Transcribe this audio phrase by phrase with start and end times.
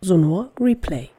[0.00, 1.10] Sonor Replay.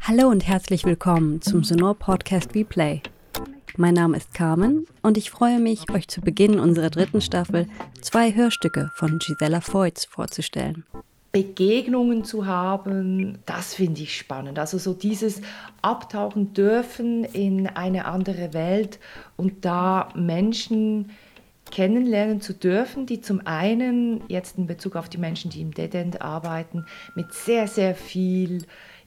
[0.00, 3.00] Hallo und herzlich willkommen zum Sonor Podcast Replay.
[3.76, 7.66] Mein Name ist Carmen und ich freue mich, euch zu Beginn unserer dritten Staffel
[8.02, 10.84] zwei Hörstücke von Gisela Voits vorzustellen.
[11.32, 14.58] Begegnungen zu haben, das finde ich spannend.
[14.58, 15.40] Also so dieses
[15.80, 18.98] Abtauchen dürfen in eine andere Welt
[19.36, 21.10] und da Menschen
[21.72, 25.92] kennenlernen zu dürfen, die zum einen jetzt in Bezug auf die Menschen, die im Dead
[25.94, 28.64] End arbeiten, mit sehr, sehr viel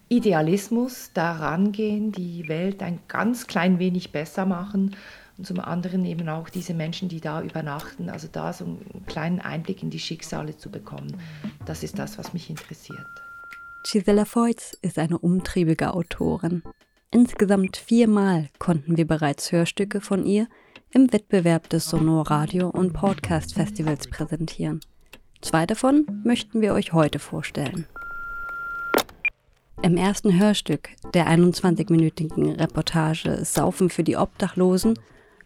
[0.09, 4.95] Idealismus daran gehen, die Welt ein ganz klein wenig besser machen
[5.38, 9.39] und zum anderen eben auch diese Menschen, die da übernachten, also da so einen kleinen
[9.41, 11.20] Einblick in die Schicksale zu bekommen.
[11.66, 13.05] Das ist das, was mich interessiert.
[13.84, 16.63] Gisela Voits ist eine umtriebige Autorin.
[17.11, 20.47] Insgesamt viermal konnten wir bereits Hörstücke von ihr
[20.95, 24.80] im Wettbewerb des Sonor Radio und Podcast Festivals präsentieren.
[25.41, 27.86] Zwei davon möchten wir euch heute vorstellen.
[29.81, 34.97] Im ersten Hörstück der 21-minütigen Reportage Saufen für die Obdachlosen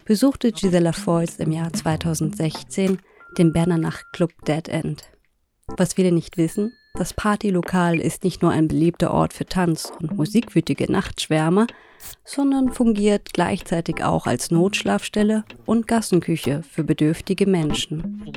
[0.06, 3.00] besuchte Gisela Voits im Jahr 2016
[3.40, 5.04] den Berner Nachtclub Dead End.
[5.66, 10.18] Was viele nicht wissen, das Partylokal ist nicht nur ein beliebter Ort für Tanz- und
[10.18, 11.68] musikwütige Nachtschwärmer,
[12.24, 18.34] sondern fungiert gleichzeitig auch als Notschlafstelle und Gassenküche für bedürftige Menschen.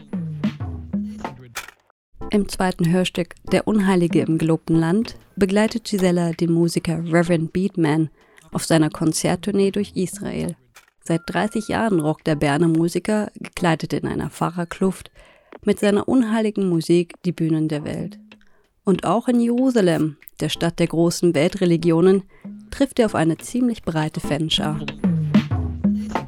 [2.31, 8.11] Im zweiten Hörstück Der Unheilige im gelobten Land begleitet Gisela den Musiker Reverend Beatman
[8.53, 10.57] auf seiner Konzerttournee durch Israel.
[11.05, 15.11] Seit 30 Jahren rockt der Berner Musiker, gekleidet in einer Pfarrerkluft,
[15.65, 18.19] mit seiner unheiligen Musik die Bühnen der Welt.
[18.85, 22.25] Und auch in Jerusalem, der Stadt der großen Weltreligionen,
[22.73, 24.81] trifft er auf eine ziemlich breite Fanschar.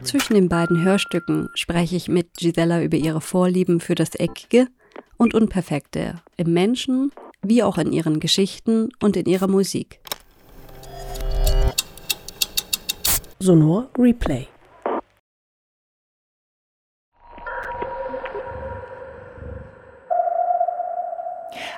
[0.05, 4.69] Zwischen den beiden Hörstücken spreche ich mit Gisela über ihre Vorlieben für das Eckige
[5.17, 7.11] und Unperfekte im Menschen
[7.43, 9.99] wie auch in ihren Geschichten und in ihrer Musik.
[13.41, 14.47] Sonor Replay.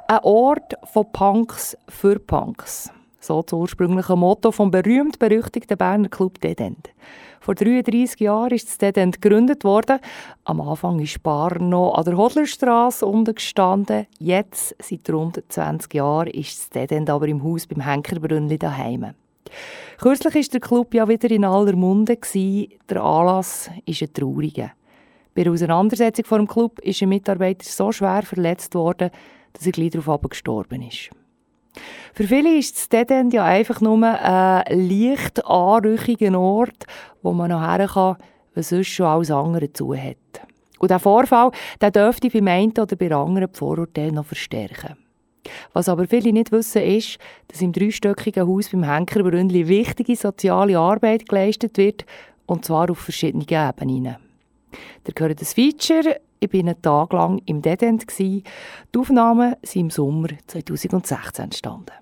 [0.09, 2.93] Ein Ort von Punks für Punks.
[3.19, 6.91] So das ursprüngliche Motto vom berühmt-berüchtigten Berner Club Dedend.
[7.41, 9.99] Vor 33 Jahren ist das Dedend gegründet worden.
[10.45, 14.07] Am Anfang ist Bar noch an der Hodlerstraße unten gestanden.
[14.21, 19.15] Jetzt, seit rund 20 Jahren, ist das Dedend aber im Haus beim Henkerbrünnli daheim.
[19.99, 22.17] Kürzlich war der Club ja wieder in aller Munde.
[22.89, 24.71] Der Anlass ist ein trauriger.
[25.35, 29.11] Bei der Auseinandersetzung vor dem Club ist ein Mitarbeiter so schwer verletzt worden,
[29.57, 31.11] dass er gleich darauf gestorben ist.
[32.15, 36.87] Für viele ist das Dead End ja einfach nur ein leicht anrüchiger Ort,
[37.23, 38.17] wo man noch her kann,
[38.55, 40.17] was sonst schon alles andere zu hat.
[40.79, 41.51] Und der Vorfall
[41.81, 44.97] der dürfte beim einen oder bei anderen die Vorurteile noch verstärken.
[45.73, 47.19] Was aber viele nicht wissen, ist,
[47.49, 52.05] dass im dreistöckigen Haus beim Henkerbrünnli wichtige soziale Arbeit geleistet wird,
[52.47, 54.26] und zwar auf verschiedenen Ebenen.
[55.05, 58.05] Da gehört das Feature, ich war einen Tag lang im Dead End.
[58.19, 58.43] Die
[58.97, 61.93] Aufnahmen sind im Sommer 2016 entstanden.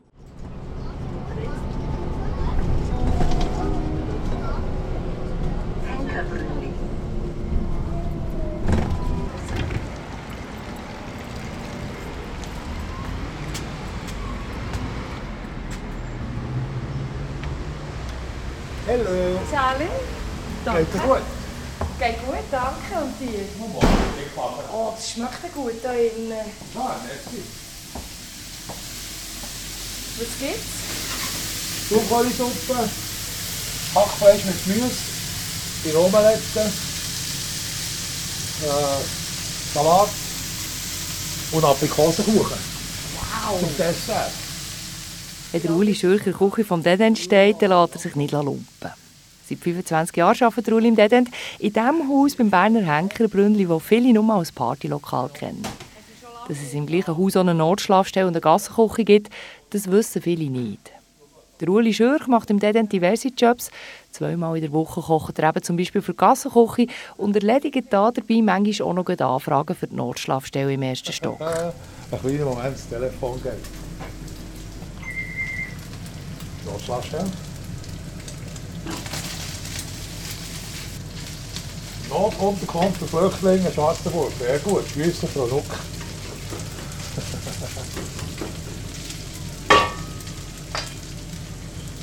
[18.87, 19.41] Hallo.
[19.51, 19.89] Charlie,
[20.65, 21.44] Geht dir gut?
[21.99, 23.05] Geht gut, danke.
[23.05, 23.47] Und dir?
[24.72, 26.32] Oh, das schmeckt gut da innen.
[26.75, 27.43] Ja, merci.
[30.19, 30.84] Was gibt's?
[31.91, 32.88] Brokkoli-Suppe,
[33.94, 34.97] Hackfleisch mit Gemüse,
[35.84, 36.60] die Omelette,
[38.62, 39.03] äh,
[39.75, 40.09] Salat
[41.53, 42.59] und Aprikosenkuchen.
[43.19, 43.61] Wow.
[43.61, 44.32] Zum Dessert.
[45.53, 49.03] Wenn der Uli Schürcher Küche vom Dedend steht, dann lässt er sich nicht lumpen.
[49.54, 51.28] Seit 25 Jahren arbeitet Uli im Dedend,
[51.60, 55.62] in dem Haus beim Berner Henkerbrünnli, das viele nur als Partylokal kennen.
[56.49, 59.32] Dass es im gleichen Haus auch eine Notschlafstelle und eine Gassenküche gibt,
[59.70, 60.90] das wissen viele nicht.
[61.61, 63.70] Der Uli Schürch macht im Dedend diverse Jobs.
[64.11, 68.11] Zweimal in der Woche kocht er eben zum Beispiel für die Gassenküche und erledigt da
[68.11, 71.40] dabei manchmal auch noch Anfragen für die Notschlafstelle im ersten Stock.
[71.40, 71.70] Äh,
[72.11, 73.52] ein kleiner Moment, das Telefon geht.
[76.67, 77.26] Notschlafstelle.
[82.09, 84.33] Notunterkunft für Flüchtlinge, Schwarzenburg.
[84.39, 84.85] Sehr gut.
[85.33, 85.65] Frau Nuck.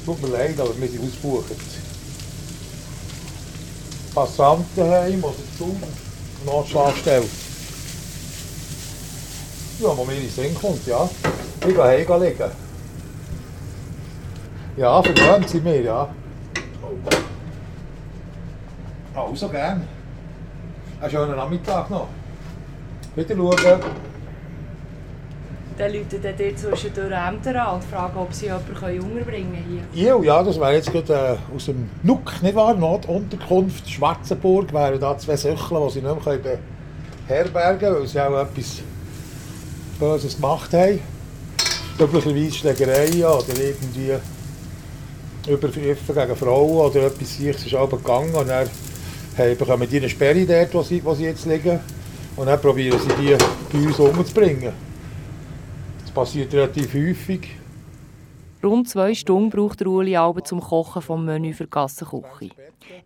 [0.06, 1.46] Tut mir leid, aber wir sind ausgebucht.
[4.14, 5.76] Passantenheim oder zu
[6.46, 7.26] Notschlafstelle.
[9.80, 11.10] Ja, wo mir in Sinn kommt, ja.
[11.62, 12.52] Ich gehe heim liegen.
[14.78, 16.16] Ja, verwöhnt sind wir, ja.
[19.14, 19.88] Also gern.
[21.02, 22.08] Einen schönen Nachmittag noch.
[23.16, 23.82] Wieder schauen.
[25.78, 30.06] Dann läuten dann dir zwischendurch Ämter an und fragen, ob sie jemanden unterbringen können hier.
[30.06, 32.76] Ja, ja, das wäre jetzt gerade äh, aus dem NUK, nicht wahr?
[32.76, 36.60] Notunterkunft Schwarzenburg wären da zwei Söchlen, die sie nicht mehr
[37.28, 38.82] beherbergen können, weil sie auch etwas
[40.00, 41.00] Böses gemacht haben.
[41.98, 44.14] Möglicherweise Schlägereien oder irgendwie
[45.48, 48.70] Übergriffe gegen Frauen oder etwas sich ist auch gegangen und dann
[49.38, 51.80] haben, bekommen die eine Sperre dort, wo sie, wo sie jetzt liegen
[52.36, 53.36] und dann probieren sie die
[53.72, 54.74] bei uns umzubringen.
[56.02, 57.50] Das passiert relativ häufig.
[58.64, 62.52] Rund zwei Stunden braucht der Uli Alben zum Kochen vom Menü für die Gassenküche.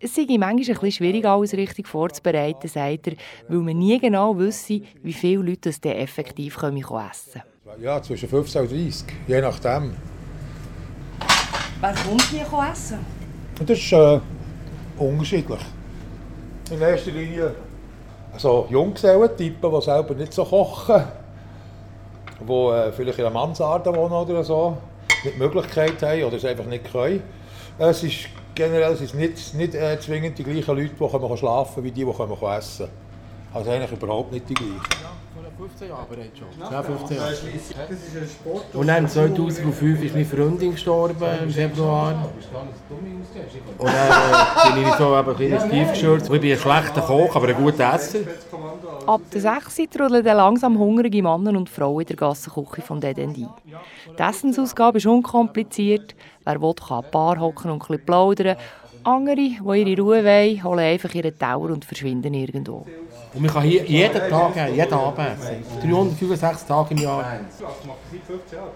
[0.01, 3.13] Es sei manchmal ein bisschen schwierig, alles richtig vorzubereiten, sagt er,
[3.48, 7.81] weil man nie genau wisse, wie viele Leute es dann effektiv essen können.
[7.81, 9.94] Ja, zwischen 15 und 30, je nachdem.
[11.80, 13.00] Wer kommt hier essen?
[13.66, 14.19] Das ist äh,
[14.98, 15.62] unterschiedlich.
[16.72, 17.54] In erster Linie
[18.36, 21.04] also Junggesellentypen, die selber nicht so kochen,
[22.42, 24.76] die äh, vielleicht in einer Mansarde wohnen oder so,
[25.24, 27.24] nicht die Möglichkeit haben oder es einfach nicht können.
[27.78, 31.86] Es ist generell ist nicht, nicht äh, zwingend die gleichen Leute, die können schlafen können,
[31.86, 32.92] wie die, die können essen können.
[33.54, 34.82] Also eigentlich überhaupt nicht die gleichen.
[35.57, 36.48] 15 Jahre bereits schon.
[36.60, 37.34] Ja, 15 Jahre.
[38.74, 42.30] Und dann 2005 ist meine Freundin gestorben im Februar.
[43.78, 46.30] Und dann äh, bin ich so eben ein bisschen tief gestürzt.
[46.31, 48.19] Ich bin ein schlechter Koch, aber ein guter Esser.
[49.07, 53.48] Ab der 6 Uhr trudeln langsam hungrige Männer und Frauen in der Gassenküche von Dedendi.
[54.18, 56.16] Die Essensausgabe ist unkompliziert.
[56.44, 58.58] Wer will, kann ein Bar hocken und ein bisschen plaudern.
[59.04, 62.86] Andere, die ihre Ruhe wollen, holen einfach ihren Tower und verschwinden irgendwo.
[63.36, 65.64] Und man kann hier jeden Tag, jeden Abend essen.
[65.82, 67.40] 365 Tage im Jahr.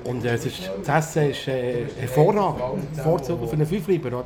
[0.04, 2.98] Und äh, es ist, das Essen ist äh, hervorragend.
[3.02, 4.26] Vorzug für einen Fünfliber, oder?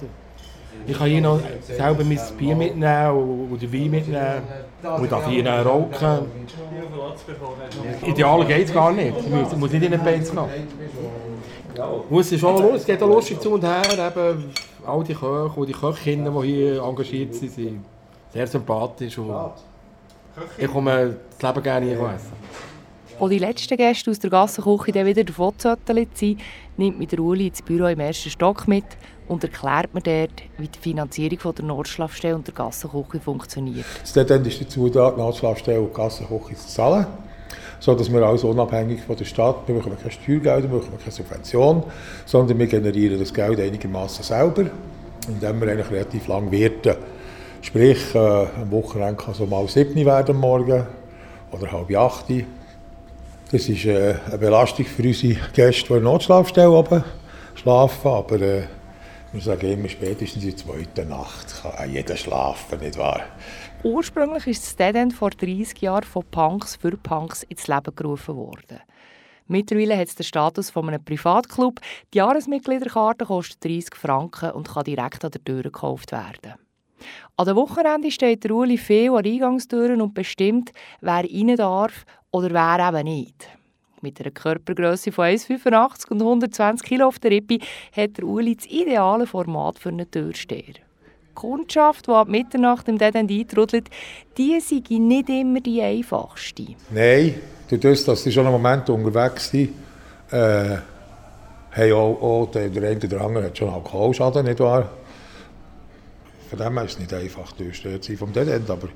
[0.86, 4.42] Ich kann hier noch selber mein Bier mitnehmen oder Wein mitnehmen.
[4.84, 6.32] Und darf hier noch rauchen.
[8.06, 9.16] Ideal geht es gar nicht.
[9.18, 10.40] Ich muss, nicht in den Beiz gehen.
[12.10, 13.82] Und es, ist auch lustig, geht auch lustig zu und her.
[13.94, 14.52] Eben,
[14.86, 17.86] all die Köche und die Köchinnen, die hier engagiert sind, sind
[18.34, 19.18] sehr sympathisch.
[19.18, 19.34] Und
[20.58, 22.44] ich komme das Leben gerne hier essen.
[23.20, 26.40] Als die letzten Gäste aus der Gassenküche dann wieder davon sind,
[26.78, 28.86] nimmt mich der Uli ins Büro im ersten Stock mit
[29.28, 33.86] und erklärt mir dort, wie die Finanzierung der Nordschlafstelle und der Gassenküche funktioniert.
[34.02, 37.06] Das Dann ist dazu da, die Nordschlafstelle und die Gassenküche zu zahlen,
[37.80, 41.84] sodass wir alles unabhängig von der Stadt, wir bekommen keine Steuergelder, wir bekommen keine Subvention,
[42.26, 44.66] sondern wir generieren das Geld einigermaßen selber,
[45.28, 46.96] indem wir eigentlich relativ lang wirten.
[47.64, 50.86] Sprich, äh, am Wochenende kann es mal 7 werden Morgen
[51.50, 52.46] oder halb 8.
[53.52, 57.04] Das ist äh, eine Belastung für unsere Gäste, die in der Notschlafstelle oben
[57.56, 58.12] schlafen.
[58.12, 58.64] Aber äh,
[59.32, 63.22] wir sagen immer, spätestens in der zweiten Nacht kann jeder schlafen, nicht wahr?
[63.82, 68.36] Ursprünglich ist das Dead End vor 30 Jahren von Punks für Punks ins Leben gerufen
[68.36, 68.82] worden.
[69.48, 71.80] Mittlerweile hat es den Status von einem Privatclub.
[72.14, 76.56] Die Jahresmitgliederkarte kostet 30 Franken und kann direkt an der Tür gekauft werden.
[77.38, 80.72] An den Wochenende steht der Uli viel an Eingangstüren und bestimmt,
[81.02, 83.48] wer rein darf oder wer eben nicht.
[84.02, 87.60] Mit einer Körpergröße von 1,85 und 120 Kg auf der Rippe
[87.96, 90.74] hat der Uli das ideale Format für einen Türsteher.
[90.74, 93.90] Die Kundschaft, die ab Mitternacht im Dead eintrudelt,
[94.38, 96.76] die sei nicht immer die einfachste.
[96.92, 97.36] Nein,
[97.70, 99.70] durch das, dass sie schon einen Moment unterwegs sind,
[100.32, 100.78] äh,
[101.72, 104.90] haben auch, auch der, der eine oder andere hat schon Alkoholschaden, nicht wahr?
[106.54, 108.90] Von dem her ist es nicht einfach durchstört sein vom Dead aber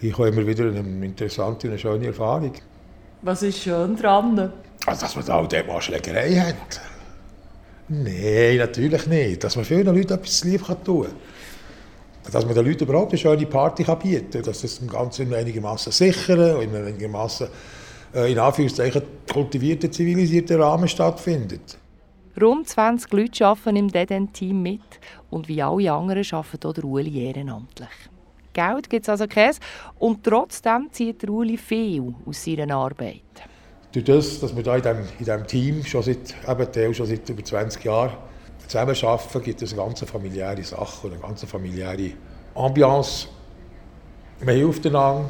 [0.00, 2.52] gleich auch immer wieder eine interessante, eine schöne Erfahrung.
[3.20, 4.50] Was ist schön dran?
[4.86, 6.80] Also, dass man da auch dort mal Schlägerei hat.
[7.88, 9.44] Nein, natürlich nicht.
[9.44, 12.32] Dass man vielen Leuten etwas zu lieb tun kann.
[12.32, 14.42] Dass man den Leuten überhaupt eine schöne Party kann bieten kann.
[14.44, 17.48] Dass das im Ganzen einigermaßen sicheren und einigermaßen
[18.14, 21.76] äh, in Anführungszeichen kultivierten, zivilisierten Rahmen stattfindet.
[22.40, 24.80] Rund 20 Leute arbeiten im Dead-End-Team mit
[25.30, 27.88] und wie alle anderen arbeitet auch der Uli ehrenamtlich.
[28.52, 29.60] Geld gibt es also keins
[29.98, 33.22] und trotzdem zieht der Uli viel aus seiner Arbeit.
[33.92, 36.34] Durch das, dass wir hier in diesem, in diesem Team schon seit,
[36.76, 38.12] eben schon seit über 20 Jahren
[38.66, 42.12] zusammenarbeiten, gibt es eine ganz familiäre Sache und eine ganz familiäre
[42.54, 43.28] Ambiance.
[44.44, 45.28] Man hilft einander.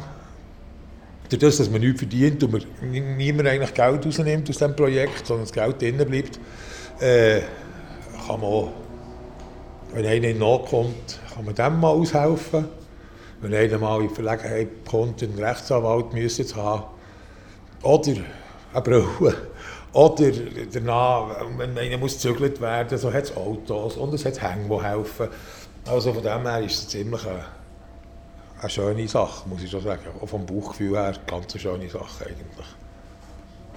[1.29, 5.27] Durch das, dass man nichts verdient und man niemand eigentlich Geld rausnimmt aus diesem Projekt,
[5.27, 6.39] sondern das Geld drinnen bleibt,
[7.01, 7.41] äh,
[8.27, 8.69] kann man,
[9.93, 12.69] wenn einer in Not kommt, kann man dem mal aushelfen.
[13.41, 16.85] Wenn einer mal in Verlegenheit kommt, einen Rechtsanwalt müssen zu haben.
[17.83, 18.15] Oder
[18.73, 19.37] eine Brille.
[19.93, 20.31] Oder
[20.73, 24.85] danach, wenn einer muss gezügelt werden, so hat es Autos und es hat Hänge, die
[24.85, 25.29] helfen.
[25.87, 27.45] Also von dem her ist es ziemlich eine,
[28.61, 30.03] eine schöne Sache, muss ich schon sagen.
[30.21, 32.67] Auch vom Bauchgefühl her ganz eine schöne Sache eigentlich.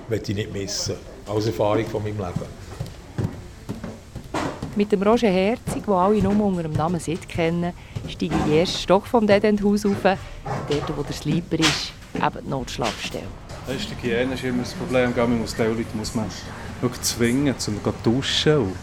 [0.10, 0.96] Möchte ich nicht missen,
[1.28, 2.69] als Erfahrung von meinem Leben.
[4.80, 7.74] Mit dem Roger Herzig, den alle nur unter dem Namen Sid kennen,
[8.08, 9.98] steige ich ersten Stock vom Dead End Haus rauf,
[10.70, 13.26] dort wo der Sleeper ist, eben die Notschlafstelle.
[13.68, 15.14] Das ist die Hygiene ist immer das Problem.
[15.18, 16.28] Man muss die Leute muss man
[17.02, 17.72] zwingen, um zu
[18.06, 18.58] duschen.
[18.58, 18.74] Und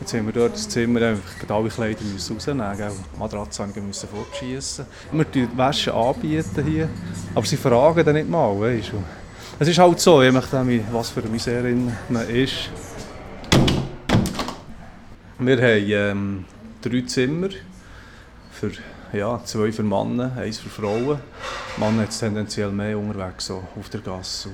[0.00, 3.06] jetzt haben wir dort das Zimmer einfach alle Kleider rausnehmen müssen.
[3.16, 4.84] Matratzen müssen fortschießen.
[5.12, 6.88] Wir bieten die Wäsche anbieten hier,
[7.36, 8.50] aber sie fragen dann nicht mal.
[8.60, 8.96] Weißt du.
[9.60, 11.72] Es ist halt so, je nachdem, was für eine Misere
[12.08, 12.68] man ist.
[15.38, 16.44] Wir haben ähm,
[16.80, 17.50] drei Zimmer
[18.52, 18.70] für
[19.12, 21.18] ja, zwei für Männer, eins für Frauen.
[21.76, 24.48] Männer hat es tendenziell mehr unterwegs so auf der Gasse.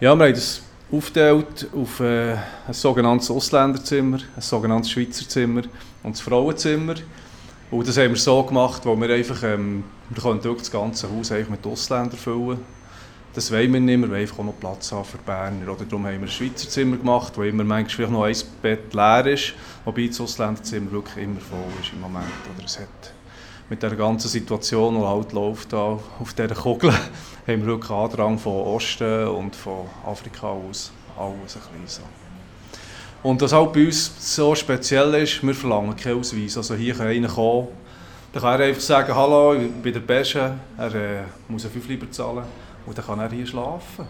[0.00, 5.64] Ja, wir haben das aufgeteilt auf äh, ein sogenanntes Ausländerzimmer, ein sogenanntes Schweizerzimmer
[6.02, 6.94] und das Frauenzimmer.
[7.70, 11.30] Und das haben wir so gemacht, weil wir einfach, ähm, wir können das ganze Haus
[11.32, 12.60] eigentlich mit Ausländern füllen.
[13.34, 15.72] Das wollen wir nicht, wir wollen auch noch Platz haben für Berner.
[15.72, 19.26] Oder darum haben wir ein Schweizer Zimmer gemacht, wo immer manchmal noch ein Bett leer
[19.26, 22.26] ist, wobei das Ausländerzimmer wirklich immer voll ist im Moment.
[22.54, 23.12] Oder es hat
[23.68, 26.92] mit der ganzen Situation, die halt läuft auf dieser Kugel,
[27.46, 32.02] haben wir wirklich Andrang von Osten und von Afrika aus, alles ein bisschen so.
[33.22, 36.56] Und was halt bei uns so speziell ist, wir verlangen keinen Ausweis.
[36.56, 37.68] Also hier kann einer kommen,
[38.32, 41.88] dann kann er einfach sagen, hallo, ich bin der Beste, er äh, muss einen 5
[41.88, 42.44] lieber zahlen
[42.84, 44.06] und dann kann er hier schlafen.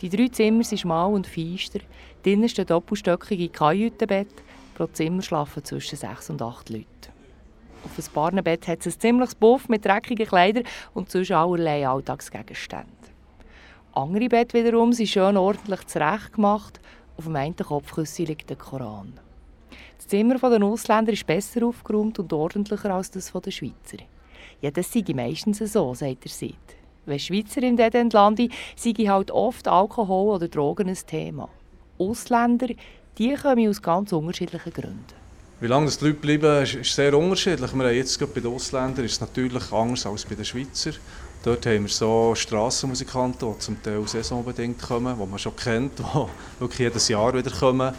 [0.00, 1.80] Die drei Zimmer sind schmal und feister.
[2.22, 4.28] Drinnen steht doppelstöckige Kajütenbett.
[4.74, 6.86] Pro Zimmer schlafen zwischen sechs und acht Leute.
[7.84, 10.64] Auf ein Barnenbett hat es ein ziemliches Buff mit dreckigen Kleidern
[10.94, 12.92] und zwischen allerlei Alltagsgegenständen.
[13.92, 16.80] Andere Bett wiederum sind schön ordentlich zurechtgemacht.
[17.16, 19.12] Auf dem einen Kopfkissen liegt der Koran.
[19.96, 23.98] Das Zimmer der Ausländer ist besser aufgeräumt und ordentlicher als das der Schweizer.
[24.60, 26.56] Ja, das sei meistens so, sagt er Sid.
[27.06, 28.40] Wenn Schweizer in diesem Land
[28.74, 31.48] sei halt oft Alkohol oder Drogen ein Thema.
[31.98, 32.68] Ausländer,
[33.18, 35.24] die kommen aus ganz unterschiedlichen Gründen.
[35.60, 37.72] Wie lange die Leute bleiben, ist, sehr unterschiedlich.
[37.72, 40.90] Wir haben jetzt bei den Ausländern ist es natürlich anders als bei den Schweizer.
[41.44, 46.60] Dort haben wir so Strassenmusikanten, die zum Teil saisonbedingt kommen, die man schon kennt, die
[46.60, 47.94] wirklich jedes Jahr wieder kommen.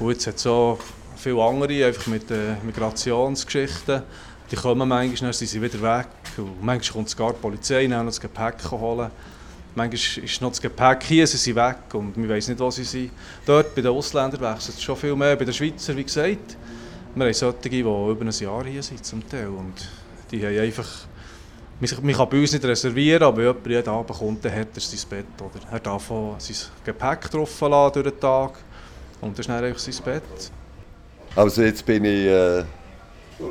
[0.00, 0.78] Und jetzt hat es so
[1.16, 4.02] viele andere, einfach mit äh, Migrationsgeschichten.
[4.50, 6.08] Die kommen manchmal, dann sind sie wieder weg.
[6.36, 9.10] Und manchmal kommt sogar die Polizei noch das Gepäck holen.
[9.74, 12.84] Manchmal ist noch das Gepäck hier, sie sind weg und wir wissen nicht, wo sie
[12.84, 13.10] sind.
[13.46, 15.34] Dort bei den Ausländern wechselt es schon viel mehr.
[15.34, 16.56] Bei den Schweizern, wie gesagt,
[17.14, 19.48] wir haben solche, die über ein Jahr hier sind zum Teil.
[19.48, 19.88] Und
[20.30, 20.88] die haben einfach...
[21.80, 24.80] Man kann bei uns nicht reservieren, aber wenn jemand jeden Abend kommt, dann hat er
[24.80, 25.26] sein Bett.
[25.40, 28.58] Oder er darf sein Gepäck drauf lassen durch den Tag.
[29.20, 30.22] Und dann einfach sein Bett.
[31.34, 32.62] Also jetzt bin ich äh,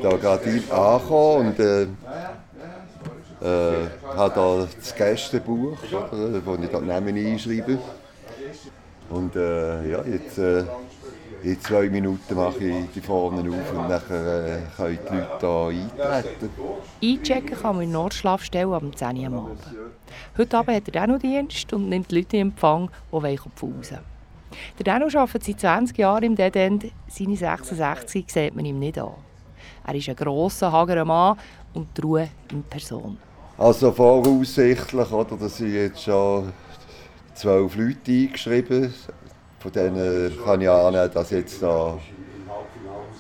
[0.02, 1.88] da gerade angekommen und äh,
[3.42, 5.78] äh, habe da das Gästebuch,
[6.46, 7.78] wo ich da Namen einschreibe.
[9.10, 10.38] Und äh, ja, jetzt...
[10.38, 10.64] Äh,
[11.44, 16.12] in zwei Minuten mache ich die vorne auf und nachher äh, können die Leute hier
[16.12, 16.50] eintreten.
[17.04, 19.60] Einchecken kann man in Nordschlafstelle am 10 Uhr am Abend.
[20.38, 23.24] Heute Abend hat er auch noch Dienst und nimmt die Leute in Empfang, die auf
[23.24, 23.80] die
[24.78, 26.92] Der Dano arbeitet seit 20 Jahren im Dead End.
[27.08, 29.14] Seine 66 sieht man ihm nicht an.
[29.88, 31.38] Er ist ein grosser, hagerer Mann
[31.74, 33.18] und die Ruhe in Person.
[33.62, 36.52] Also voraussichtlich, oder, dass ich jetzt schon
[37.36, 38.92] zwölf Leute eingeschrieben
[39.60, 42.00] von denen kann ich annehmen, dass jetzt da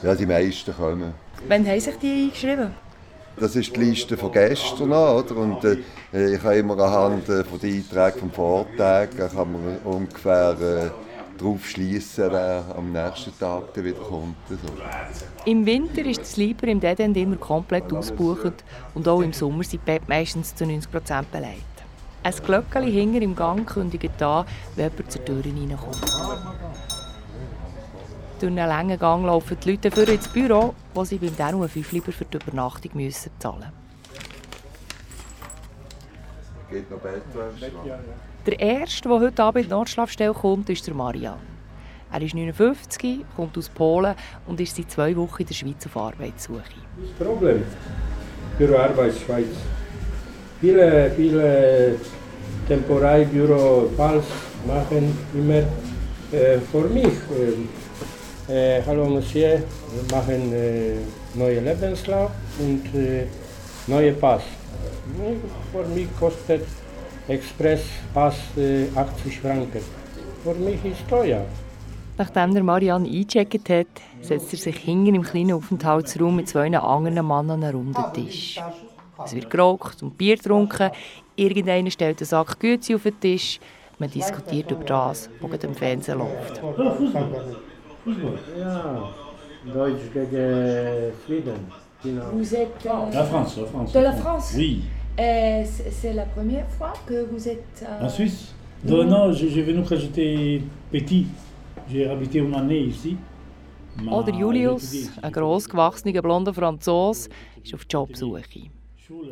[0.01, 1.13] ja, die meisten kommen.
[1.47, 2.73] Wann haben sich die eingeschrieben?
[3.39, 4.91] Das ist die Liste von gestern.
[4.91, 5.37] Oder?
[5.37, 10.57] Und, äh, ich habe immer anhand äh, von den Einträgen vom Vortag kann man ungefähr
[10.59, 10.89] äh,
[11.41, 14.35] darauf schließen, wer am nächsten Tag wieder kommt.
[14.49, 14.57] So.
[15.45, 19.63] Im Winter ist das Lieber im Dead End immer komplett ausgebucht und auch im Sommer
[19.63, 21.63] sind die Bett meistens zu 90% belegt.
[22.23, 24.45] Ein Glöckchen hinter im Gang kündigt an,
[24.75, 26.01] wenn jemand zur Tür reinkommt.
[28.39, 31.91] Durch einen langen Gang laufen die Leute für ins Büro, wo sie beim Danu 5
[31.91, 33.71] lieber für die Übernachtung müssen zahlen
[36.69, 37.71] Geht noch Bettwäsche?
[38.47, 41.37] Der Erste, der heute Abend in die Notschlafstelle kommt, ist der Marian.
[42.11, 44.15] Er ist 59, kommt aus Polen
[44.47, 46.63] und ist seit zwei Wochen in der Schweiz auf Arbeitssuche.
[47.19, 47.61] Problem.
[48.57, 49.45] Büro Arbeitsschweiz.
[50.59, 51.97] Viele, viele
[52.67, 54.25] Temporalbüro Pals
[54.65, 55.61] machen immer
[56.31, 57.13] äh, für mich.
[58.49, 59.59] Äh, äh, hallo Monsieur,
[60.09, 60.95] machen äh,
[61.35, 63.27] neue Lebenslauf und äh,
[63.85, 64.41] neue Pass.
[65.71, 66.65] Für mich kostet
[67.31, 69.81] Expresspass äh, 80 Franken.
[70.43, 71.45] Für mich ist teuer.
[72.17, 73.87] Nachdem der Marianne eingecheckt hat,
[74.21, 78.59] setzt er sich hinten im kleinen Aufenthaltsraum mit zwei anderen Männern an einen runden Tisch.
[79.23, 80.91] Es wird geraucht und Bier getrunken.
[81.35, 83.59] Irgendeiner stellt einen Sack Güte auf den Tisch.
[83.97, 86.61] Man diskutiert über das, was gerade im Fernsehen läuft.
[88.59, 89.09] Ja,
[89.73, 91.71] Deutsch gegen Schweden.
[92.03, 92.31] Genau.
[92.33, 93.93] Vous êtes euh, La France, la France.
[93.93, 94.81] de la France Oui.
[95.19, 97.83] Euh, c'est la première fois que vous êtes...
[97.83, 98.53] euh, En Suisse
[98.83, 101.27] Non, non, je, je venu quand j'étais petit.
[101.91, 103.17] J'ai habité une année ici.
[104.09, 107.27] Oder Julius, ein grossgewachsener blonder Franzose,
[107.63, 108.69] ist auf Jobsuche.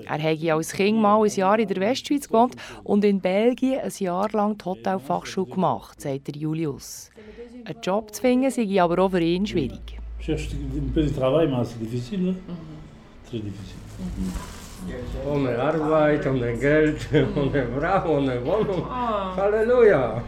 [0.05, 3.91] Er habe als Kind mal ein Jahr in der Westschweiz gewohnt und in Belgien ein
[3.99, 7.09] Jahr lang die Hotelfachschule gemacht, sagt der Julius.
[7.63, 9.97] Einen Job zu finden sei aber auch für ihn schwierig.
[10.19, 12.29] Cherche un peu de travail, mais c'est difficile.
[12.29, 12.35] hein.
[13.31, 13.79] Très difficile.
[15.25, 18.89] Ohne Arbeit, ohne Geld, ohne Frau, ohne Wohnung.
[18.89, 20.23] Halleluja!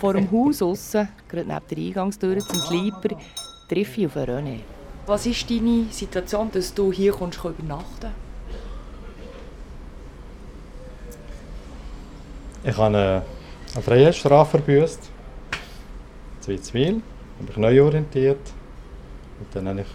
[0.00, 3.16] Vor dem Haus aussen, gerade neben der Eingangstür zum Sleeper,
[3.68, 4.60] treffe ich auf einen René.
[5.06, 8.12] Was ist deine Situation, dass du hier kommst, kannst übernachten
[12.66, 13.22] Ich habe eine,
[13.74, 15.10] eine Freiheitsstrafe verbüßt.
[16.40, 17.02] Zwitzwil,
[17.38, 18.40] habe ich neu orientiert.
[19.38, 19.86] Und dann habe ich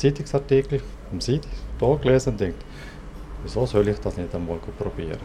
[0.00, 0.80] Zeitungsartikel
[1.12, 2.64] am Seite durchgelesen und gedacht,
[3.42, 5.18] wieso soll ich das nicht einmal probieren?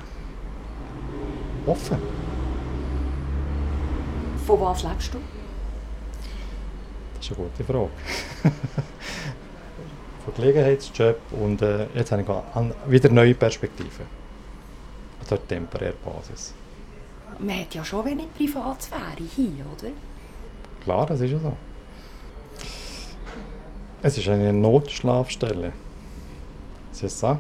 [1.65, 1.98] Offen.
[4.46, 5.17] Von was lebst du?
[7.15, 7.89] Das ist eine gute Frage.
[10.25, 14.05] Von Gelegenheitsjob und äh, jetzt habe ich wieder neue Perspektiven.
[15.22, 16.53] Also temporär Basis.
[17.39, 19.91] Man hat ja schon wenig Privatsphäre hier, oder?
[20.84, 21.53] Klar, das ist ja so.
[24.07, 25.71] Es ist eine Notschlafstelle.
[26.91, 27.39] C'est ça?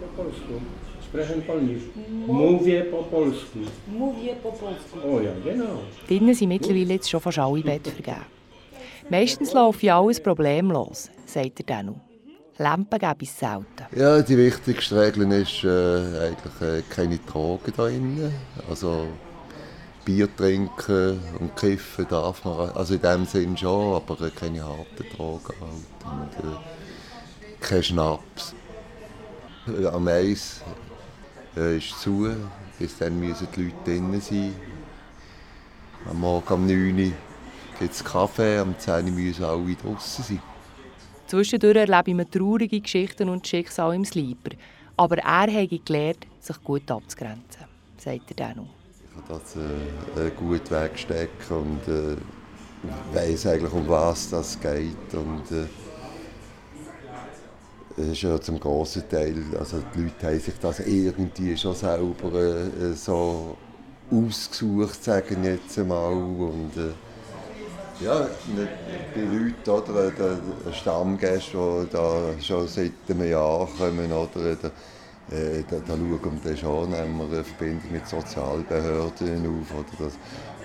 [0.00, 0.54] Po polsku.
[1.04, 1.82] Sprechen Polnisch.
[2.26, 3.58] Mówię po polsku.
[3.88, 4.98] Mówię po polsku.
[5.04, 5.76] Oh ja, genau.
[6.08, 8.24] Drinnen sind mittlerweile jetzt schon fast alle Betten vergeben.
[9.10, 12.00] Meistens läuft ja alles problemlos, sagt er dann.
[12.58, 13.84] Lampen gäbe es selten.
[13.94, 18.32] Ja, die wichtigste Regel ist äh, eigentlich äh, keine Drogen da drin.
[18.70, 19.08] Also
[20.04, 25.54] Bier trinken und kiffen darf man, also in dem Sinn schon, aber keine harten Drogen
[25.60, 26.40] halt.
[26.42, 26.56] Und, äh,
[27.60, 28.54] kein Schnaps.
[29.66, 30.62] Äh, am Eis
[31.56, 32.28] äh, ist zu,
[32.78, 34.54] bis dann müssen die Leute drinnen sein.
[36.10, 37.12] Am Morgen um 9 Uhr
[37.78, 40.42] gibt es Kaffee, am 10 Uhr müssen alle draußen sein.
[41.28, 44.56] Zwischendurch erlebe ich traurige Geschichten und Schicksal im Sleeper.
[44.96, 47.64] Aber er habe gelernt, sich gut abzugrenzen,
[47.96, 48.81] sagt er dann.
[49.14, 52.16] Ich kann das äh, äh, gut wegstecken und äh,
[53.14, 55.12] weiß eigentlich, um was das geht.
[55.12, 55.66] Und, äh,
[58.10, 62.94] ist ja zum grossen Teil, also die Leute haben sich das irgendwie schon selber äh,
[62.94, 63.58] so
[64.10, 66.12] ausgesucht, sagen jetzt einmal.
[66.14, 66.94] Und, äh,
[68.02, 68.26] ja,
[69.14, 74.56] die Leute, oder, der Stammgäste, die da schon seit einem Jahr kommen, oder,
[75.30, 80.14] äh, da, da schauen wir schon, nehmen wir eine Verbindung mit Sozialbehörden auf, oder dass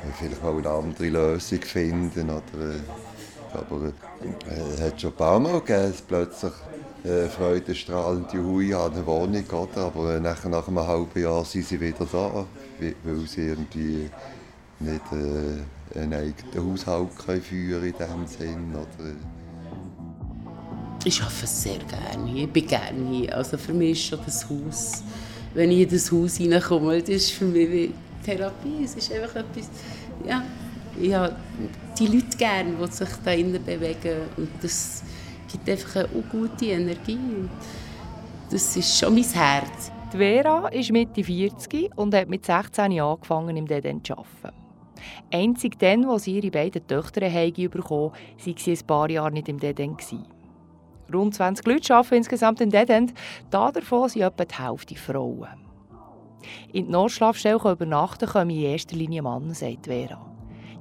[0.03, 2.29] wir vielleicht mal eine andere Lösung finden.
[2.29, 2.79] Oder, äh,
[3.53, 6.53] aber äh, es hat schon ein paar Mal gegeben, dass plötzlich
[7.03, 9.85] äh, freudestrahlende Hui an eine Wohnung, oder?
[9.85, 12.45] aber äh, nach, einem halben Jahr sind sie wieder da,
[12.79, 14.09] weil sie irgendwie
[14.79, 18.71] nicht äh, einen eigenen Haushalt können führen in diesem Sinn.
[18.73, 19.36] Oder,
[21.07, 22.37] Ich arbeite sehr gerne.
[22.37, 23.37] Ich bin gerne hier.
[23.37, 25.03] Also für mich ist schon das Haus,
[25.53, 27.93] wenn ich in das Haus reinkomme, das ist für mich wie
[28.25, 28.83] Therapie.
[28.83, 29.69] Es ist einfach etwas,
[30.27, 30.43] ja,
[31.01, 31.33] ich habe
[31.97, 35.01] die Leute gerne, die sich da innen bewegen und das
[35.49, 37.17] gibt einfach eine gute Energie.
[38.51, 39.93] Das ist schon mein Herz.
[40.11, 44.57] Die Vera ist Mitte 40 und hat mit 16 Jahren angefangen, im Deden zu arbeiten.
[45.31, 49.47] Einzig dann, als sie ihre beiden Töchter bekommen haben, waren sie ein paar Jahre nicht
[49.47, 49.95] im Deden.
[51.13, 53.13] Rund 20 Leute arbeiten insgesamt in Deadend,
[53.49, 55.67] davon sind etwa die Hälfte Frauen.
[56.73, 60.19] In die Notschlafstelle übernachten können in erster Linie Männer, sagt Vera.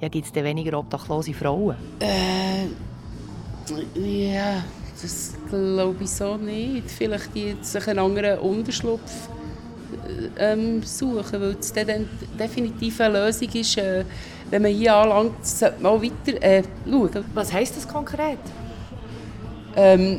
[0.00, 1.76] Ja, gibt es denn weniger obdachlose Frauen?
[2.00, 2.66] Äh,
[3.94, 4.62] ja,
[5.00, 6.90] das glaube ich so nicht.
[6.90, 9.28] Vielleicht die sich einen anderen Unterschlupf
[10.38, 12.08] äh, ähm, suchen, weil es dann
[12.38, 14.04] definitiv eine Lösung ist, äh,
[14.50, 17.24] wenn man hier anlangt, sollte man auch weiter äh, schauen.
[17.34, 18.38] Was heisst das konkret?
[19.76, 20.18] Ähm,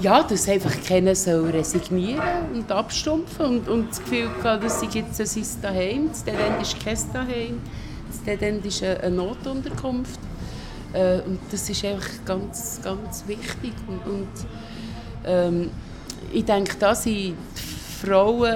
[0.00, 4.88] ja, dass einfach keiner soll resignieren und abstumpfen und, und das Gefühl gehabt, dass sie
[4.92, 7.60] jetzt sein Daheim, das Dead ist kein Daheim,
[8.08, 10.18] das Dead ist eine, Notunterkunft
[10.92, 14.28] äh, und das ist einfach ganz, ganz wichtig und, und
[15.24, 15.70] ähm,
[16.32, 17.36] ich denke, da sind
[18.02, 18.52] Frauen,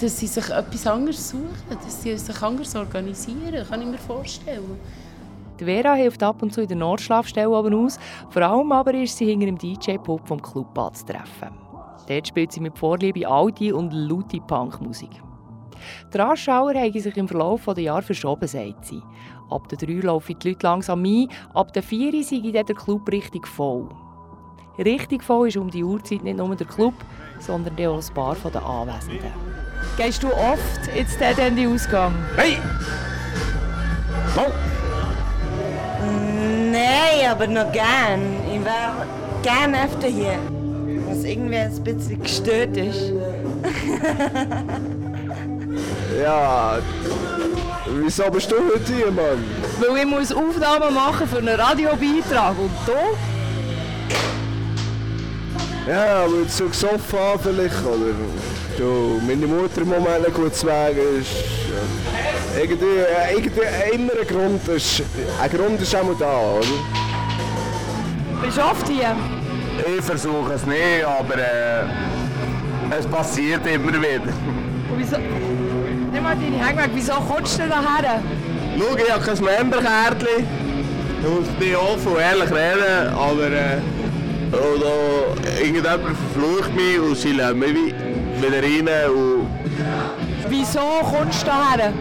[0.00, 4.78] dass sie sich etwas anderes suchen, dass sie sich anders organisieren, kann ich mir vorstellen.
[5.60, 7.98] Die Vera hilft ab und zu in der Nordschlafstelle oben aus.
[8.30, 11.50] Vor allem aber ist sie hinter dem DJ-Pub vom Club anzutreffen.
[12.08, 15.22] Dort spielt sie mit Vorliebe alte und laute Punkmusik.
[16.12, 19.02] Die Raschauer haben sich im Verlauf der Jahre verschoben, sagt sie.
[19.50, 23.46] Ab der 3 laufen die Leute langsam ein, ab der 4 sei der Club richtig
[23.46, 23.88] voll.
[24.78, 26.94] Richtig voll ist um die Uhrzeit nicht nur der Club,
[27.38, 29.32] sondern auch ein paar der Anwesenden.
[29.96, 32.12] Gehst du oft ins Dead End Ausgang?
[32.36, 32.56] Hey!
[34.36, 34.50] Oh.
[36.74, 38.40] Nein, aber noch gern.
[38.52, 39.06] Ich wäre
[39.44, 40.40] gern öfter hier.
[41.08, 43.12] Was irgendwie ein bisschen gestört ist.
[46.20, 46.78] ja,
[47.86, 49.44] wieso bist du heute hier, Mann?
[49.78, 52.92] Weil ich muss Aufnahmen machen für einen Radiobeitrag und du?
[55.88, 58.14] Ja, weil du gesoffen hast vielleicht, oder?
[58.76, 61.30] Du, meine Mutter im Moment gut zu wegen ist.
[61.70, 62.60] Ja.
[62.60, 65.02] Irgendwie, äh, irgendwie immer ein Grund ist.
[65.40, 66.66] Ein Grund ist auch mal da, oder?
[68.42, 69.14] Bist du oft hier?
[69.96, 71.84] Ich versuche es nicht, aber äh,
[72.98, 74.32] es passiert immer wieder.
[74.90, 75.16] Und wieso?
[76.12, 78.20] Nimm mal deine Hänge weg, wieso kommst du daher?
[78.76, 80.46] Schau, ich habe kein Memberkärtchen.
[81.22, 83.78] Ich muss nicht offen und ehrlich reden, aber äh,
[84.52, 87.94] oder irgendjemand verflucht mich und sie lassen mich
[88.46, 89.10] wieder rein.
[89.10, 89.46] Und
[90.48, 91.92] Wieso kommst du daher?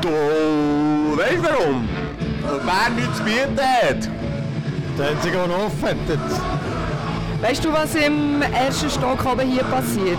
[0.00, 0.08] du
[1.16, 1.88] weißt warum?
[2.42, 4.08] Weil Bern nichts zu bieten hat.
[4.98, 7.42] Der einzige, der offen hat.
[7.42, 10.18] Weißt du, was im ersten Stock oben hier passiert?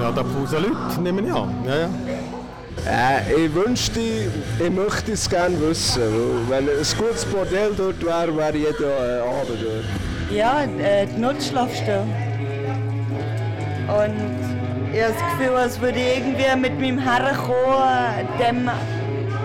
[0.00, 1.54] Ja, da pausen Leute, nehme ich an.
[1.66, 1.88] Ja, ja.
[2.84, 6.02] Äh, ich wünschte, ich möchte es gerne wissen.
[6.48, 10.34] Weil Wenn ein gutes Bordell dort wäre, wäre jeder äh, Abend dort.
[10.34, 12.04] Ja, äh, die Notschlafstelle.
[13.92, 18.70] Und ich habe das Gefühl, als würde ich irgendwie mit meinem Herren kommen, dem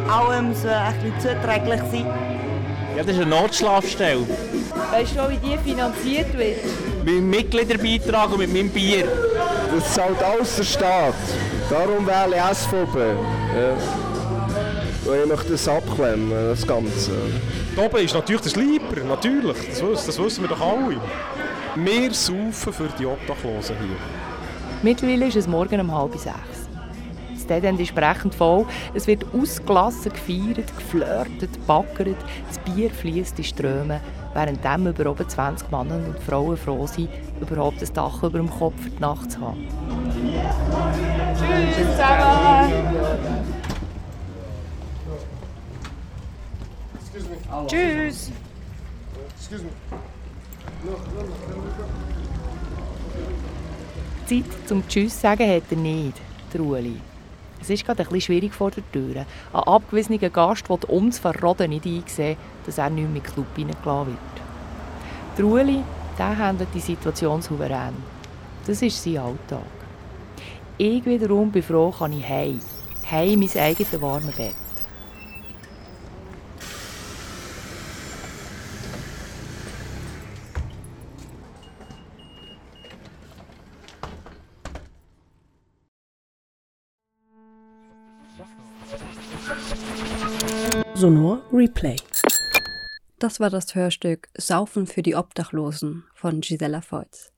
[0.09, 2.05] allem so ein bisschen zuträglich sein.
[2.95, 4.25] Ja, das ist eine Notschlafstelle.
[4.91, 6.63] Weißt du, wie die finanziert wird?
[7.03, 9.07] Mit dem Mitgliederbeitrag und mit meinem Bier.
[9.75, 11.13] Das zahlt alles der Staat.
[11.69, 12.99] Darum wähle ich SVP.
[12.99, 13.73] Ja.
[15.11, 17.11] Und ich möchte das abklemmen, das Ganze.
[17.75, 19.57] Da oben ist natürlich der Sleeper, natürlich.
[19.69, 20.99] Das wissen, das wissen wir doch alle.
[21.75, 24.16] Wir saufen für die Obdachlosen hier.
[24.83, 26.69] Mittlerweile ist es morgen um halb sechs.
[27.33, 28.65] Das Dead End ist brechend voll.
[28.93, 32.17] Es wird ausgelassen, gefeiert, geflirtet, gebackert.
[32.47, 34.01] Das Bier fließt in Ströme,
[34.33, 37.09] während dem über oben 20 Männer und Frauen froh sind,
[37.41, 39.67] überhaupt ein Dach über dem Kopf für die Nacht zu haben.
[41.35, 42.73] Tschüss zusammen!
[47.67, 48.31] Tschüss!
[49.39, 49.69] Excuse me.
[54.27, 56.19] Zeit zum Tschüss sagen hat er nicht,
[56.53, 56.99] der Ueli.
[57.61, 59.25] Es ist gerade bisschen schwierig vor der Tür.
[59.53, 63.47] Ein abgewiesener Gast will uns verraten nicht einsehen, dass er nicht mehr in den Club
[63.57, 65.37] reingelassen wird.
[65.37, 65.83] Der Ueli,
[66.17, 67.95] der handelt die Situation souverän.
[68.65, 69.63] Das ist sein Alltag.
[70.77, 72.59] Ich wiederum bin froh, kann ich heim.
[73.09, 74.66] Heim mein eigenes warmes Bett.
[90.99, 91.95] Sonor Replay.
[93.19, 97.31] Das war das Hörstück Saufen für die Obdachlosen von Gisela Voits.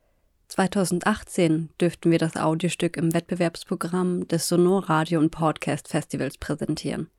[0.48, 7.10] 2018 dürften wir das Audiostück im Wettbewerbsprogramm des Sonor Radio und Podcast Festivals präsentieren.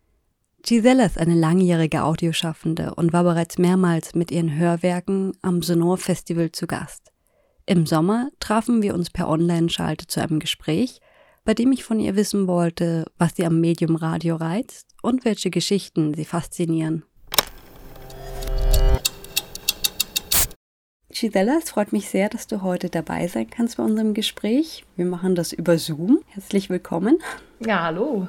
[0.62, 6.52] Gisela ist eine langjährige Audioschaffende und war bereits mehrmals mit ihren Hörwerken am Sonor Festival
[6.52, 7.12] zu Gast.
[7.66, 11.02] Im Sommer trafen wir uns per Online-Schalte zu einem Gespräch,
[11.44, 15.50] bei dem ich von ihr wissen wollte, was sie am Medium Radio reizt und welche
[15.50, 17.04] Geschichten sie faszinieren.
[21.12, 24.84] Gisela, es freut mich sehr, dass du heute dabei sein kannst bei unserem Gespräch.
[24.96, 26.20] Wir machen das über Zoom.
[26.28, 27.18] Herzlich willkommen.
[27.58, 28.28] Ja, hallo.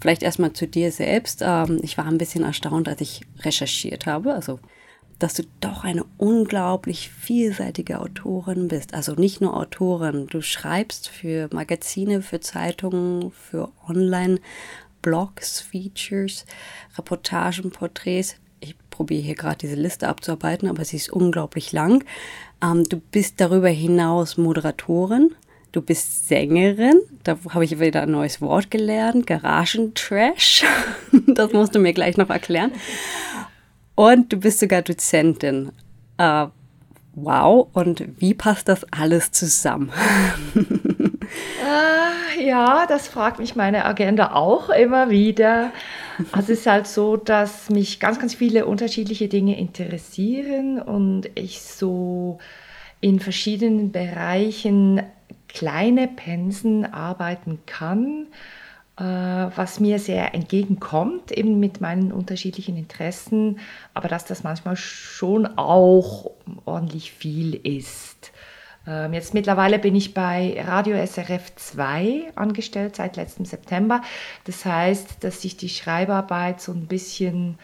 [0.00, 1.42] Vielleicht erstmal zu dir selbst.
[1.42, 4.58] Ähm, Ich war ein bisschen erstaunt, als ich recherchiert habe, also
[5.20, 8.94] dass du doch eine unglaublich vielseitige Autorin bist.
[8.94, 13.70] Also nicht nur Autorin, du schreibst für Magazine, für Zeitungen, für
[15.04, 16.44] Online-Blogs, Features,
[16.96, 18.36] Reportagen, Porträts.
[18.60, 22.04] Ich probiere hier gerade diese Liste abzuarbeiten, aber sie ist unglaublich lang.
[22.62, 25.34] Ähm, du bist darüber hinaus Moderatorin.
[25.72, 30.64] Du bist Sängerin, da habe ich wieder ein neues Wort gelernt, Garagentrash.
[31.26, 32.70] Das musst du mir gleich noch erklären.
[33.96, 35.72] Und du bist sogar Dozentin.
[36.16, 36.46] Äh,
[37.16, 39.92] Wow, und wie passt das alles zusammen?
[42.38, 45.72] äh, ja, das fragt mich meine Agenda auch immer wieder.
[46.32, 51.60] Also es ist halt so, dass mich ganz, ganz viele unterschiedliche Dinge interessieren und ich
[51.60, 52.38] so
[53.00, 55.02] in verschiedenen Bereichen
[55.48, 58.26] kleine Pensen arbeiten kann,
[58.96, 63.58] äh, was mir sehr entgegenkommt, eben mit meinen unterschiedlichen Interessen,
[63.92, 66.30] aber dass das manchmal schon auch
[66.64, 68.13] ordentlich viel ist.
[68.86, 74.02] Ähm, jetzt mittlerweile bin ich bei Radio SRF 2 angestellt seit letztem September.
[74.44, 77.58] Das heißt, dass ich die Schreibarbeit so ein bisschen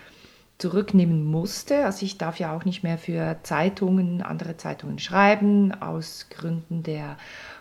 [0.58, 1.84] zurücknehmen musste.
[1.84, 7.16] Also ich darf ja auch nicht mehr für Zeitungen, andere Zeitungen schreiben, aus Gründen der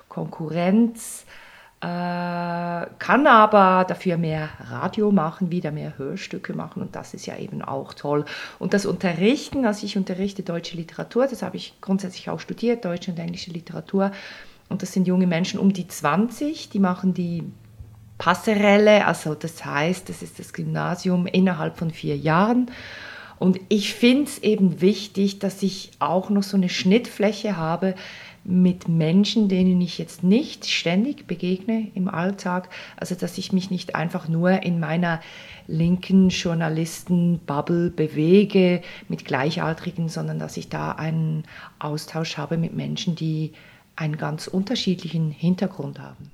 [0.10, 1.26] Konkurrenz.
[1.82, 1.86] Äh,
[3.00, 7.62] kann aber dafür mehr Radio machen, wieder mehr Hörstücke machen und das ist ja eben
[7.62, 8.26] auch toll.
[8.60, 13.12] Und das Unterrichten, also ich unterrichte deutsche Literatur, das habe ich grundsätzlich auch studiert, deutsche
[13.12, 14.12] und englische Literatur
[14.68, 17.44] und das sind junge Menschen um die 20, die machen die
[18.18, 22.70] Passerelle, also das heißt, das ist das Gymnasium innerhalb von vier Jahren.
[23.40, 27.96] Und ich finde es eben wichtig, dass ich auch noch so eine Schnittfläche habe
[28.44, 32.70] mit Menschen, denen ich jetzt nicht ständig begegne im Alltag.
[32.98, 35.22] Also dass ich mich nicht einfach nur in meiner
[35.68, 41.44] linken Journalisten-Bubble bewege mit Gleichaltrigen, sondern dass ich da einen
[41.78, 43.54] Austausch habe mit Menschen, die
[43.96, 46.32] einen ganz unterschiedlichen Hintergrund haben.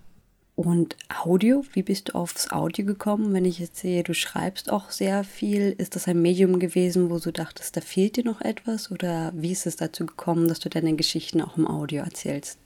[0.55, 3.33] Und Audio, wie bist du aufs Audio gekommen?
[3.33, 7.19] Wenn ich jetzt sehe, du schreibst auch sehr viel, ist das ein Medium gewesen, wo
[7.19, 8.89] du dachtest, da fehlt dir noch etwas?
[8.89, 12.57] Oder wie ist es dazu gekommen, dass du deine Geschichten auch im Audio erzählst?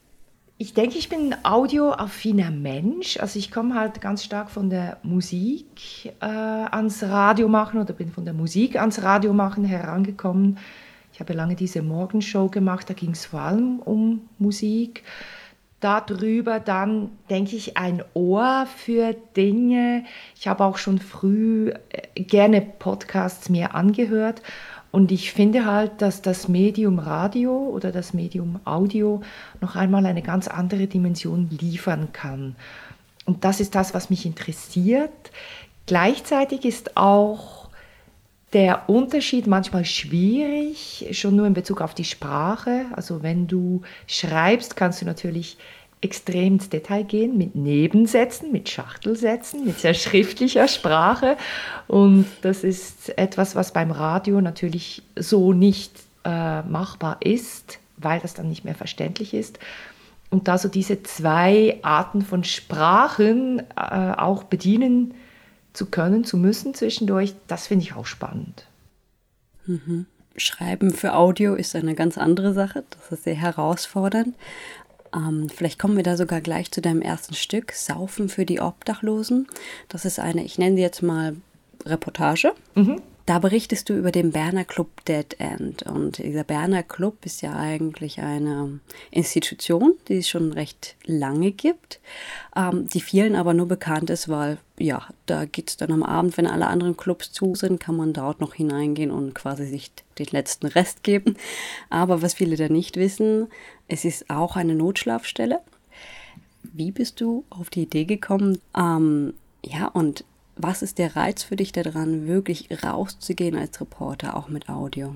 [0.60, 3.18] Ich denke, ich bin ein audioaffiner Mensch.
[3.18, 8.12] Also ich komme halt ganz stark von der Musik äh, ans Radio machen oder bin
[8.12, 10.60] von der Musik ans Radio machen herangekommen.
[11.14, 15.04] Ich habe lange diese Morgenshow gemacht, da ging es vor allem um Musik
[15.80, 20.04] darüber dann, denke ich, ein Ohr für Dinge.
[20.36, 24.42] Ich habe auch schon früh äh, gerne Podcasts mir angehört
[24.92, 29.22] und ich finde halt, dass das Medium Radio oder das Medium Audio
[29.62, 32.56] noch einmal eine ganz andere Dimension liefern kann.
[33.26, 35.12] Und das ist das, was mich interessiert.
[35.86, 37.59] Gleichzeitig ist auch
[38.54, 42.86] der Unterschied manchmal schwierig, schon nur in Bezug auf die Sprache.
[42.94, 45.58] Also wenn du schreibst, kannst du natürlich
[46.02, 51.38] extrem ins Detail gehen mit Nebensätzen, mit Schachtelsätzen, mit sehr schriftlicher Sprache.
[51.88, 55.92] Und das ist etwas, was beim Radio natürlich so nicht
[56.24, 59.60] äh, machbar ist, weil das dann nicht mehr verständlich ist.
[60.30, 65.14] Und da so diese zwei Arten von Sprachen äh, auch bedienen
[65.80, 68.66] zu können, zu müssen zwischendurch, das finde ich auch spannend.
[69.66, 70.08] Mhm.
[70.36, 72.84] Schreiben für Audio ist eine ganz andere Sache.
[72.90, 74.36] Das ist sehr herausfordernd.
[75.16, 79.48] Ähm, vielleicht kommen wir da sogar gleich zu deinem ersten Stück, Saufen für die Obdachlosen.
[79.88, 81.38] Das ist eine, ich nenne sie jetzt mal
[81.86, 82.52] Reportage.
[82.76, 83.02] Mhm.
[83.30, 85.84] Da berichtest du über den Berner Club Dead End.
[85.84, 88.80] Und dieser Berner Club ist ja eigentlich eine
[89.12, 92.00] Institution, die es schon recht lange gibt,
[92.56, 96.38] ähm, die vielen aber nur bekannt ist, weil ja, da geht es dann am Abend,
[96.40, 100.30] wenn alle anderen Clubs zu sind, kann man dort noch hineingehen und quasi sich den
[100.32, 101.38] letzten Rest geben.
[101.92, 103.46] Aber was viele da nicht wissen,
[103.88, 105.60] es ist auch eine Notschlafstelle.
[106.64, 108.60] Wie bist du auf die Idee gekommen?
[108.76, 110.24] Ähm, ja, und
[110.62, 115.16] was ist der Reiz für dich daran, wirklich rauszugehen als Reporter, auch mit Audio?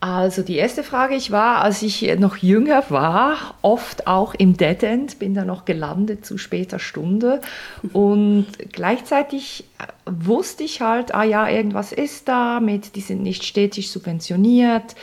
[0.00, 4.82] Also die erste Frage, ich war, als ich noch jünger war, oft auch im Dead
[4.82, 7.40] End, bin da noch gelandet zu später Stunde
[7.92, 9.64] und gleichzeitig
[10.04, 14.96] wusste ich halt, ah ja, irgendwas ist da mit, die sind nicht stetig subventioniert,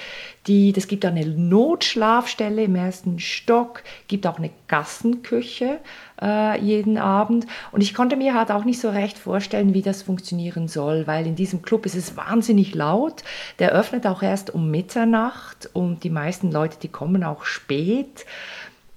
[0.47, 5.79] die, das gibt eine Notschlafstelle im ersten Stock, gibt auch eine Gassenküche
[6.21, 7.45] äh, jeden Abend.
[7.71, 11.27] Und ich konnte mir halt auch nicht so recht vorstellen, wie das funktionieren soll, weil
[11.27, 13.23] in diesem Club ist es wahnsinnig laut.
[13.59, 18.25] Der öffnet auch erst um Mitternacht und die meisten Leute, die kommen auch spät.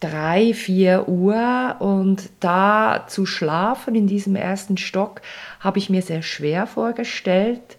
[0.01, 5.23] 3, 4 Uhr und da zu schlafen in diesem ersten Stock
[5.61, 7.77] habe ich mir sehr schwer vorgestellt.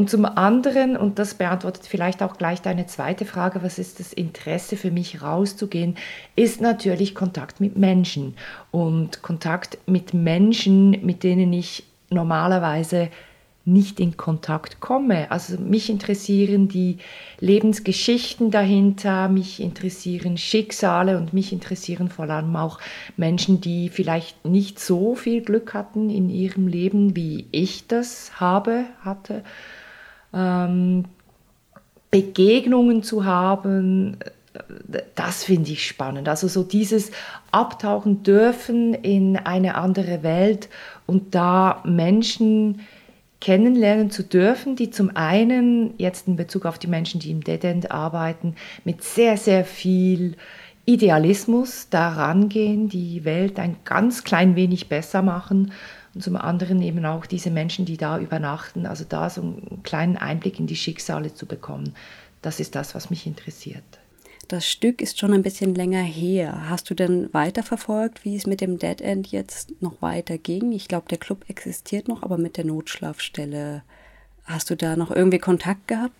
[0.00, 4.14] Und zum anderen, und das beantwortet vielleicht auch gleich deine zweite Frage, was ist das
[4.14, 5.94] Interesse für mich rauszugehen,
[6.36, 8.34] ist natürlich Kontakt mit Menschen
[8.70, 13.10] und Kontakt mit Menschen, mit denen ich normalerweise
[13.66, 15.30] nicht in Kontakt komme.
[15.30, 16.96] Also mich interessieren die
[17.40, 22.78] Lebensgeschichten dahinter, mich interessieren Schicksale und mich interessieren vor allem auch
[23.18, 28.84] Menschen, die vielleicht nicht so viel Glück hatten in ihrem Leben, wie ich das habe,
[29.04, 29.44] hatte
[30.34, 31.04] ähm,
[32.10, 34.16] Begegnungen zu haben,
[35.14, 36.28] das finde ich spannend.
[36.28, 37.12] Also so dieses
[37.52, 40.68] Abtauchen dürfen in eine andere Welt
[41.06, 42.80] und da Menschen
[43.40, 47.62] kennenlernen zu dürfen, die zum einen jetzt in Bezug auf die Menschen, die im Dead
[47.64, 50.36] End arbeiten, mit sehr, sehr viel
[50.84, 55.72] Idealismus daran gehen, die Welt ein ganz klein wenig besser machen
[56.14, 60.16] und zum anderen eben auch diese Menschen, die da übernachten, also da so einen kleinen
[60.16, 61.94] Einblick in die Schicksale zu bekommen.
[62.42, 63.84] Das ist das, was mich interessiert.
[64.48, 66.68] Das Stück ist schon ein bisschen länger her.
[66.68, 70.72] Hast du denn weiterverfolgt, wie es mit dem Dead End jetzt noch weiter ging?
[70.72, 73.82] Ich glaube, der Club existiert noch, aber mit der Notschlafstelle.
[74.44, 76.14] Hast du da noch irgendwie Kontakt gehabt?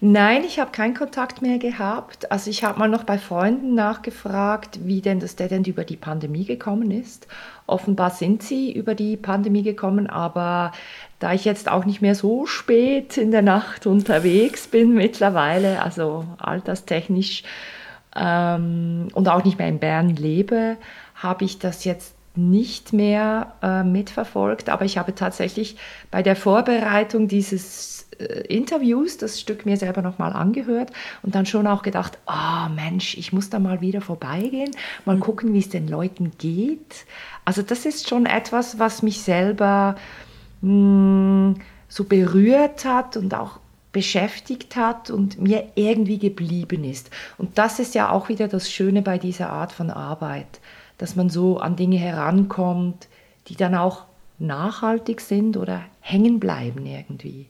[0.00, 2.30] Nein, ich habe keinen Kontakt mehr gehabt.
[2.30, 6.44] Also ich habe mal noch bei Freunden nachgefragt, wie denn das Dead über die Pandemie
[6.44, 7.26] gekommen ist.
[7.66, 10.72] Offenbar sind sie über die Pandemie gekommen, aber
[11.18, 16.26] da ich jetzt auch nicht mehr so spät in der Nacht unterwegs bin mittlerweile, also
[16.38, 17.42] alterstechnisch
[18.14, 20.76] ähm, und auch nicht mehr in Bern lebe,
[21.14, 25.76] habe ich das jetzt nicht mehr äh, mitverfolgt, aber ich habe tatsächlich
[26.10, 28.03] bei der Vorbereitung dieses
[28.48, 33.16] Interviews das Stück mir selber nochmal angehört und dann schon auch gedacht, ah oh, Mensch,
[33.16, 34.70] ich muss da mal wieder vorbeigehen,
[35.04, 37.06] mal gucken, wie es den Leuten geht.
[37.44, 39.96] Also das ist schon etwas, was mich selber
[40.60, 41.54] mh, hm,
[41.88, 43.60] so berührt hat und auch
[43.92, 47.10] beschäftigt hat und mir irgendwie geblieben ist.
[47.38, 50.60] Und das ist ja auch wieder das Schöne bei dieser Art von Arbeit
[50.98, 53.08] dass man so an Dinge herankommt,
[53.48, 54.04] die dann auch
[54.38, 57.46] nachhaltig sind oder hängen bleiben irgendwie.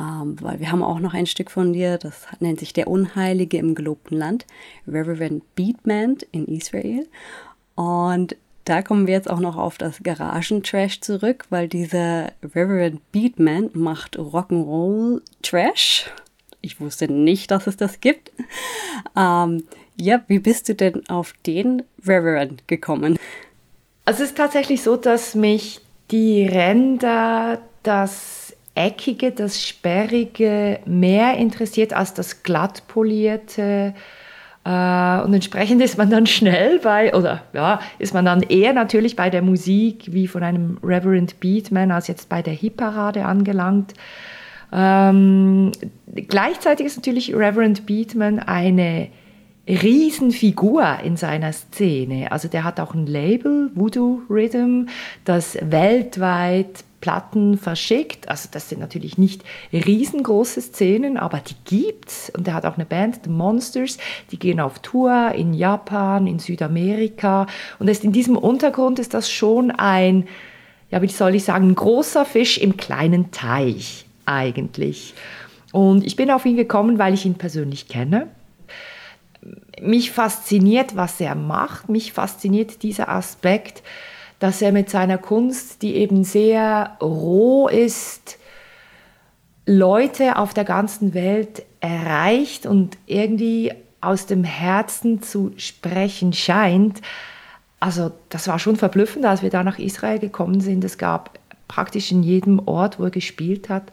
[0.01, 3.59] Ähm, weil wir haben auch noch ein Stück von dir, das nennt sich Der Unheilige
[3.59, 4.47] im gelobten Land,
[4.87, 7.07] Reverend Beatman in Israel.
[7.75, 13.71] Und da kommen wir jetzt auch noch auf das Garagentrash zurück, weil dieser Reverend Beatman
[13.73, 16.11] macht Rock'n'Roll Trash.
[16.61, 18.33] Ich wusste nicht, dass es das gibt.
[19.17, 19.65] Ähm,
[19.97, 23.17] ja, wie bist du denn auf den Reverend gekommen?
[24.05, 31.93] Also es ist tatsächlich so, dass mich die Ränder, das Eckige, das Sperrige mehr interessiert
[31.93, 33.63] als das glattpolierte.
[33.63, 34.01] Äh,
[34.65, 39.31] und entsprechend ist man dann schnell bei, oder ja, ist man dann eher natürlich bei
[39.31, 43.95] der Musik wie von einem Reverend Beatman als jetzt bei der Hitparade angelangt.
[44.71, 45.73] Ähm,
[46.15, 49.09] gleichzeitig ist natürlich Reverend Beatman eine
[49.69, 52.33] Riesenfigur in seiner Szene.
[52.33, 54.87] Also der hat auch ein Label, Voodoo Rhythm,
[55.25, 58.29] das weltweit Platten verschickt.
[58.29, 62.31] Also das sind natürlich nicht riesengroße Szenen, aber die gibt's.
[62.37, 63.99] Und er hat auch eine Band, The Monsters,
[64.31, 67.47] die gehen auf Tour in Japan, in Südamerika.
[67.79, 70.27] Und in diesem Untergrund ist das schon ein,
[70.91, 75.15] ja, wie soll ich sagen, ein großer Fisch im kleinen Teich eigentlich.
[75.73, 78.29] Und ich bin auf ihn gekommen, weil ich ihn persönlich kenne.
[79.81, 81.89] Mich fasziniert, was er macht.
[81.89, 83.83] Mich fasziniert dieser Aspekt,
[84.39, 88.39] dass er mit seiner Kunst, die eben sehr roh ist,
[89.67, 97.03] Leute auf der ganzen Welt erreicht und irgendwie aus dem Herzen zu sprechen scheint.
[97.81, 100.85] Also das war schon verblüffend, als wir da nach Israel gekommen sind.
[100.85, 103.93] Es gab praktisch in jedem Ort, wo er gespielt hat,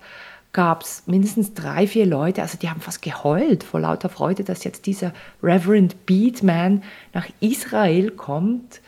[0.53, 4.63] gab es mindestens drei, vier Leute, also die haben fast geheult vor lauter Freude, dass
[4.63, 5.11] jetzt dieser
[5.43, 6.81] Reverend Beatman
[7.13, 8.79] nach Israel kommt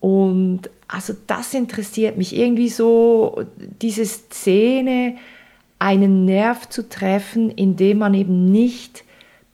[0.00, 3.44] und also das interessiert mich irgendwie so,
[3.82, 5.16] diese Szene,
[5.78, 9.04] einen Nerv zu treffen, in dem man eben nicht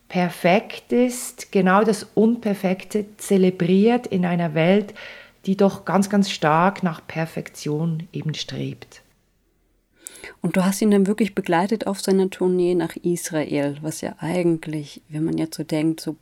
[0.08, 4.94] perfekt ist, genau das Unperfekte zelebriert in einer Welt,
[5.46, 9.02] die doch ganz, ganz stark nach Perfektion eben strebt.
[10.40, 15.02] Und du hast ihn dann wirklich begleitet auf seiner Tournee nach Israel, was ja eigentlich,
[15.08, 16.16] wenn man jetzt so denkt, so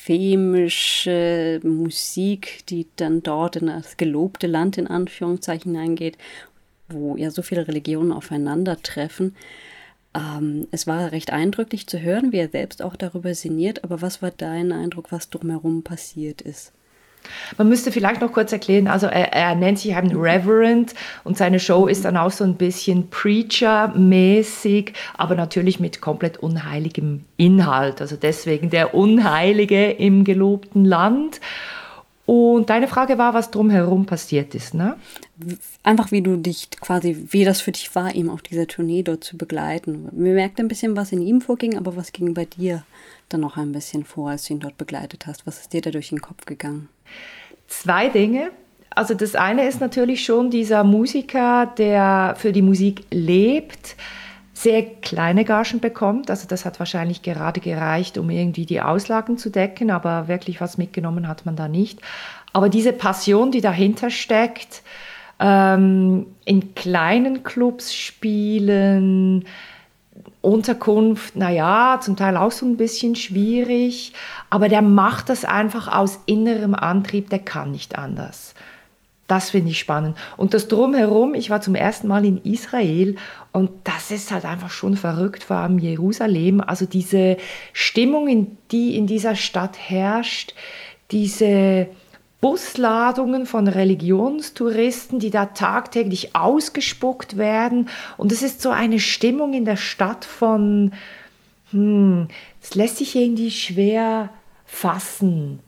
[0.00, 6.16] blasphemische Musik, die dann dort in das gelobte Land in Anführungszeichen hineingeht,
[6.88, 9.36] wo ja so viele Religionen aufeinandertreffen.
[10.14, 14.22] Ähm, es war recht eindrücklich zu hören, wie er selbst auch darüber sinniert, aber was
[14.22, 16.72] war dein Eindruck, was drumherum passiert ist?
[17.58, 20.94] Man müsste vielleicht noch kurz erklären, also er, er, nennt sich einen Reverend
[21.24, 27.24] und seine Show ist dann auch so ein bisschen Preacher-mäßig, aber natürlich mit komplett unheiligem
[27.36, 28.00] Inhalt.
[28.00, 31.40] Also deswegen der Unheilige im gelobten Land.
[32.26, 34.96] Und deine Frage war, was drumherum passiert ist, ne?
[35.82, 39.24] Einfach wie du dich quasi, wie das für dich war, ihm auf dieser Tournee dort
[39.24, 40.08] zu begleiten.
[40.12, 42.84] Wir merkten ein bisschen, was in ihm vorging, aber was ging bei dir
[43.30, 45.44] dann noch ein bisschen vor, als du ihn dort begleitet hast?
[45.44, 46.88] Was ist dir da durch den Kopf gegangen?
[47.66, 48.50] Zwei Dinge.
[48.90, 53.96] Also das eine ist natürlich schon dieser Musiker, der für die Musik lebt,
[54.52, 56.28] sehr kleine Gagen bekommt.
[56.28, 60.76] Also das hat wahrscheinlich gerade gereicht, um irgendwie die Auslagen zu decken, aber wirklich was
[60.76, 62.00] mitgenommen hat man da nicht.
[62.52, 64.82] Aber diese Passion, die dahinter steckt,
[65.38, 69.46] ähm, in kleinen Clubs spielen,
[70.40, 74.12] Unterkunft, naja, zum Teil auch so ein bisschen schwierig,
[74.48, 78.54] aber der macht das einfach aus innerem Antrieb, der kann nicht anders.
[79.26, 80.16] Das finde ich spannend.
[80.36, 83.14] Und das drumherum, ich war zum ersten Mal in Israel
[83.52, 86.60] und das ist halt einfach schon verrückt, vor allem Jerusalem.
[86.60, 87.36] Also diese
[87.72, 90.54] Stimmung, die in dieser Stadt herrscht,
[91.12, 91.86] diese
[92.40, 97.88] Busladungen von Religionstouristen, die da tagtäglich ausgespuckt werden.
[98.16, 100.92] Und es ist so eine Stimmung in der Stadt von,
[101.70, 102.28] hm,
[102.62, 104.30] es lässt sich irgendwie schwer
[104.64, 105.60] fassen.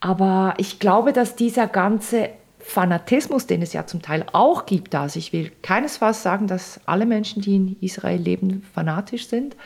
[0.00, 5.18] Aber ich glaube, dass dieser ganze Fanatismus, den es ja zum Teil auch gibt, also
[5.18, 9.56] ich will keinesfalls sagen, dass alle Menschen, die in Israel leben, fanatisch sind,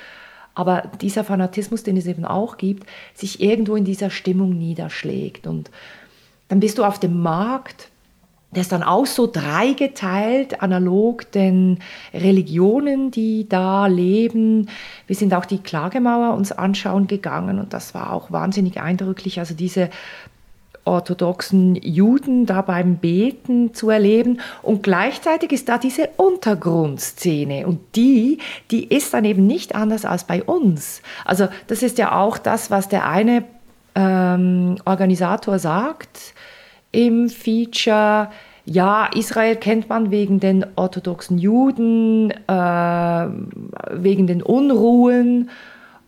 [0.55, 5.48] aber dieser Fanatismus, den es eben auch gibt, sich irgendwo in dieser Stimmung niederschlägt.
[5.48, 5.70] Und
[6.49, 7.90] dann bist du auf dem Markt,
[8.55, 11.80] der ist dann auch so dreigeteilt, analog den
[12.12, 14.68] Religionen, die da leben.
[15.09, 19.40] Wir sind auch die Klagemauer uns anschauen gegangen und das war auch wahnsinnig eindrücklich.
[19.40, 19.90] Also diese
[20.84, 24.40] orthodoxen Juden da beim Beten zu erleben.
[24.62, 27.66] Und gleichzeitig ist da diese Untergrundszene.
[27.66, 28.38] Und die,
[28.70, 31.01] die ist dann eben nicht anders als bei uns.
[31.24, 33.45] Also das ist ja auch das, was der eine
[33.95, 36.34] ähm, Organisator sagt
[36.95, 38.30] im Feature.
[38.64, 43.26] Ja, Israel kennt man wegen den orthodoxen Juden, äh,
[43.90, 45.51] wegen den Unruhen.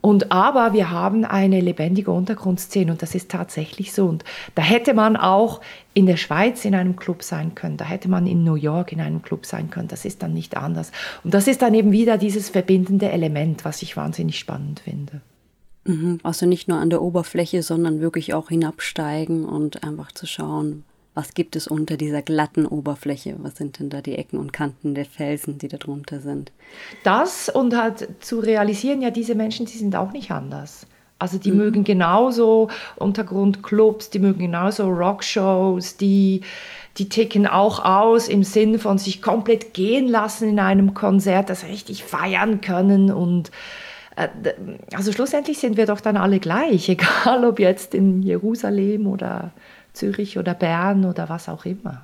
[0.00, 4.06] Und aber wir haben eine lebendige Untergrundszene und das ist tatsächlich so.
[4.06, 4.22] Und
[4.54, 5.60] da hätte man auch
[5.94, 9.00] in der Schweiz in einem Club sein können, da hätte man in New York in
[9.00, 9.88] einem Club sein können.
[9.88, 10.92] Das ist dann nicht anders.
[11.24, 15.22] Und das ist dann eben wieder dieses verbindende Element, was ich wahnsinnig spannend finde.
[15.86, 16.18] Mhm.
[16.22, 20.84] Also nicht nur an der Oberfläche, sondern wirklich auch hinabsteigen und einfach zu schauen,
[21.14, 23.36] was gibt es unter dieser glatten Oberfläche?
[23.38, 26.52] Was sind denn da die Ecken und Kanten der Felsen, die da drunter sind?
[27.04, 30.86] Das und halt zu realisieren, ja, diese Menschen, die sind auch nicht anders.
[31.18, 31.56] Also die mhm.
[31.56, 36.42] mögen genauso Untergrundclubs, die mögen genauso Rockshows, die,
[36.98, 41.64] die ticken auch aus im Sinn von sich komplett gehen lassen in einem Konzert, das
[41.64, 43.50] richtig feiern können und
[44.94, 49.52] also schlussendlich sind wir doch dann alle gleich, egal ob jetzt in Jerusalem oder
[49.92, 52.02] Zürich oder Bern oder was auch immer.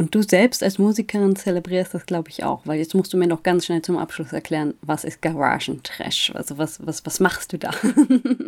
[0.00, 3.26] Und du selbst als Musikerin zelebrierst das, glaube ich, auch, weil jetzt musst du mir
[3.26, 6.32] noch ganz schnell zum Abschluss erklären, was ist Garagentrash?
[6.34, 7.70] Also was, was, was machst du da?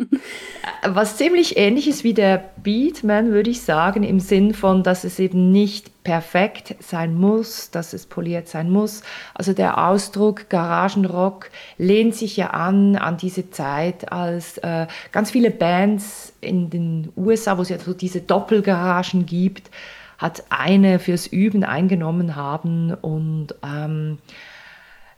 [0.83, 5.19] was ziemlich ähnlich ist wie der Beatman, würde ich sagen, im Sinn von, dass es
[5.19, 9.03] eben nicht perfekt sein muss, dass es poliert sein muss.
[9.35, 15.51] Also der Ausdruck Garagenrock lehnt sich ja an an diese Zeit, als äh, ganz viele
[15.51, 19.69] Bands in den USA, wo es ja so diese Doppelgaragen gibt,
[20.17, 24.17] hat eine fürs Üben eingenommen haben und ähm,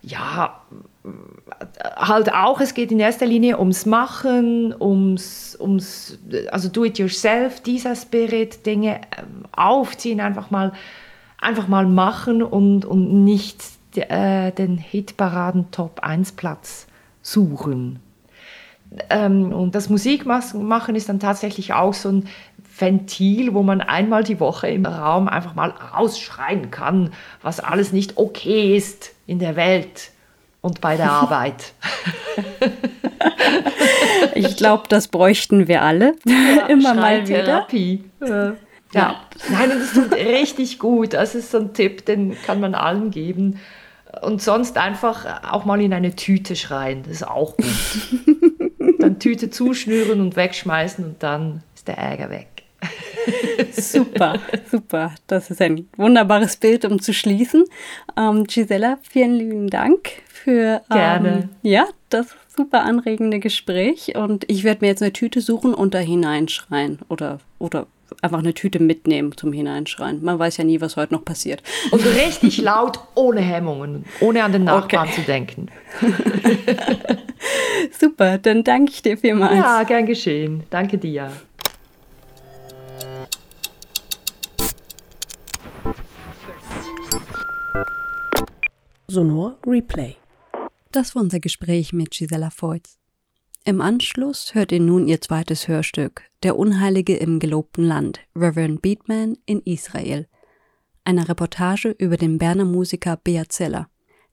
[0.02, 0.60] ja,
[1.96, 6.18] halt auch, es geht in erster Linie ums Machen, ums, ums
[6.50, 10.72] also do-it-yourself, dieser Spirit, Dinge ähm, aufziehen, einfach mal,
[11.40, 13.62] einfach mal machen und, und nicht
[13.96, 16.86] äh, den Hitparaden Top 1 Platz
[17.22, 17.98] suchen.
[19.10, 22.28] Ähm, und das Musikmachen ist dann tatsächlich auch so ein
[22.78, 27.12] Ventil, wo man einmal die Woche im Raum einfach mal rausschreien kann,
[27.42, 30.10] was alles nicht okay ist in der Welt
[30.60, 31.72] und bei der Arbeit.
[34.34, 37.44] ich glaube, das bräuchten wir alle ja, immer mal wieder.
[37.44, 38.04] Therapie.
[38.20, 38.52] Ja.
[38.92, 39.16] ja.
[39.48, 41.14] Nein, das tut richtig gut.
[41.14, 43.60] Das ist so ein Tipp, den kann man allen geben.
[44.22, 47.02] Und sonst einfach auch mal in eine Tüte schreien.
[47.02, 47.66] Das ist auch gut.
[48.98, 52.55] dann Tüte zuschnüren und wegschmeißen und dann ist der Ärger weg.
[53.72, 54.38] super,
[54.70, 55.14] super.
[55.26, 57.64] Das ist ein wunderbares Bild, um zu schließen.
[58.16, 64.14] Ähm, Gisela, vielen lieben Dank für ähm, ja, das super anregende Gespräch.
[64.16, 67.00] Und ich werde mir jetzt eine Tüte suchen und da hineinschreien.
[67.08, 67.86] Oder, oder
[68.22, 70.22] einfach eine Tüte mitnehmen zum Hineinschreien.
[70.22, 71.62] Man weiß ja nie, was heute noch passiert.
[71.90, 75.14] Und richtig laut, ohne Hemmungen, ohne an den Nachbarn okay.
[75.14, 75.68] zu denken.
[77.98, 79.56] Super, dann danke ich dir vielmals.
[79.56, 80.62] Ja, gern geschehen.
[80.70, 81.30] Danke dir.
[89.16, 90.14] Sonor Replay.
[90.92, 92.98] Das war unser Gespräch mit Gisela Voits.
[93.64, 99.38] Im Anschluss hört ihr nun ihr zweites Hörstück, Der Unheilige im gelobten Land, Reverend Beatman
[99.46, 100.28] in Israel.
[101.04, 103.88] Eine Reportage über den Berner Musiker Beat Zeller,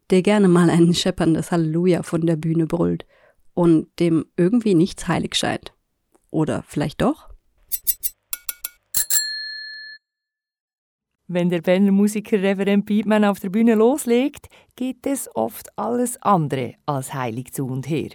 [0.09, 3.05] der gerne mal ein schepperndes Halleluja von der Bühne brüllt
[3.53, 5.71] und dem irgendwie nichts heilig scheint.
[6.29, 7.29] Oder vielleicht doch?
[11.34, 16.75] Wenn der Berner Musiker Reverend Beatman auf der Bühne loslegt, geht es oft alles andere
[16.86, 18.09] als heilig zu und her.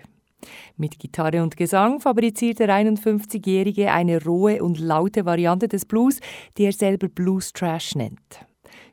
[0.76, 6.20] Mit Gitarre und Gesang fabriziert der 51-Jährige eine rohe und laute Variante des Blues,
[6.56, 8.46] die er selber Blues Trash nennt.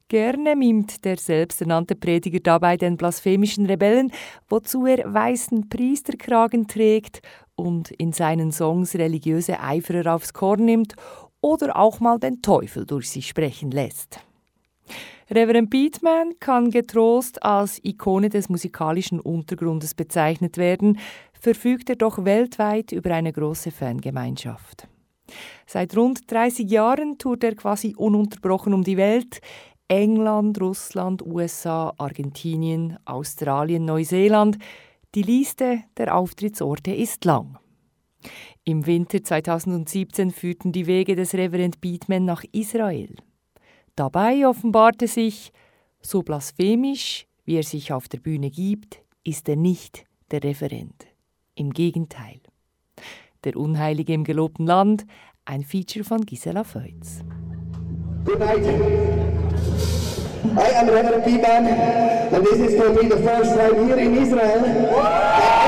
[0.07, 4.11] Gerne mimt der selbsternannte Prediger dabei den blasphemischen Rebellen,
[4.49, 7.21] wozu er weißen Priesterkragen trägt
[7.55, 10.95] und in seinen Songs religiöse Eiferer aufs Korn nimmt
[11.41, 14.19] oder auch mal den Teufel durch sich sprechen lässt.
[15.29, 20.99] Reverend Beatman kann getrost als Ikone des musikalischen Untergrundes bezeichnet werden,
[21.33, 24.88] verfügt er doch weltweit über eine große Fangemeinschaft.
[25.65, 29.41] Seit rund 30 Jahren tourt er quasi ununterbrochen um die Welt.
[29.88, 34.57] England, Russland, USA, Argentinien, Australien, Neuseeland.
[35.13, 37.57] Die Liste der Auftrittsorte ist lang.
[38.68, 43.16] Im Winter 2017 führten die Wege des Reverend Beatman nach Israel.
[43.95, 45.51] Dabei offenbarte sich,
[46.01, 51.05] so blasphemisch, wie er sich auf der Bühne gibt, ist er nicht der Referent.
[51.53, 52.39] Im Gegenteil.
[53.43, 55.05] Der Unheilige im gelobten Land,
[55.45, 57.20] ein Feature von Gisela Feutz.
[58.24, 58.66] Good night.
[60.57, 64.16] I am Reverend Beatman, and this is for me the first time here in.
[64.18, 65.64] Israel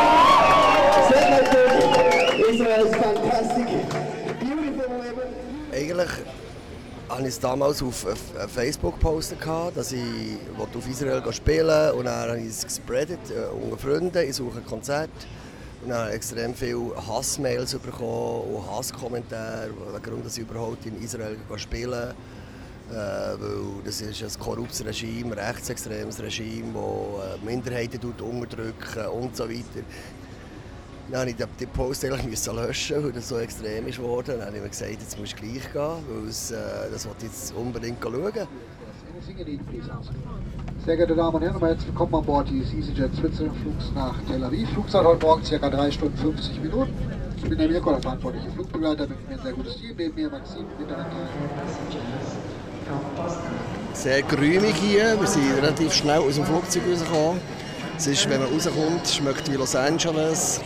[5.97, 6.25] Eigentlich
[7.09, 8.05] hatte ich es damals auf
[8.53, 9.39] Facebook gepostet,
[9.73, 11.93] dass ich auf Israel spielen wollte.
[11.95, 14.29] Und dann habe ich es gespreadet äh, unter Freunden.
[14.29, 15.09] Ich suche ein Konzert.
[15.81, 21.93] Und dann habe extrem viele Hassmails bekommen und Hasskommentare, warum ich überhaupt in Israel spielen.
[22.89, 29.49] Äh, weil das ist ein korruptes Regime, ein rechtsextremes Regime, das Minderheiten unterdrückt und so
[29.49, 29.83] weiter.
[31.09, 34.35] Dann musste ich den Post eigentlich löschen, weil das so extrem ist geworden.
[34.39, 36.57] Dann habe ich mir gesagt, jetzt musst du gleich gehen, weil es, äh,
[36.91, 38.47] das wollte ich jetzt unbedingt schauen.
[40.85, 44.43] Sehr geehrte Damen und Herren, herzlich willkommen an Bord dieses EasyJet Switzerland Flugs nach Tel
[44.43, 44.69] Aviv.
[44.69, 45.69] Flugzeit heute Morgen ca.
[45.69, 46.93] 3 Stunden 50 Minuten.
[47.37, 50.29] Ich bin der Mirko, der verantwortliche Flugbegleiter, mit mir ein sehr gutes Team, neben mir
[50.29, 51.09] Maxim, Mitarbeiter.
[53.93, 57.41] Sehr geräumig hier, wir sind relativ schnell aus dem Flugzeug rausgekommen.
[57.97, 60.61] Es ist, wenn man rauskommt, schmeckt wie Los Angeles.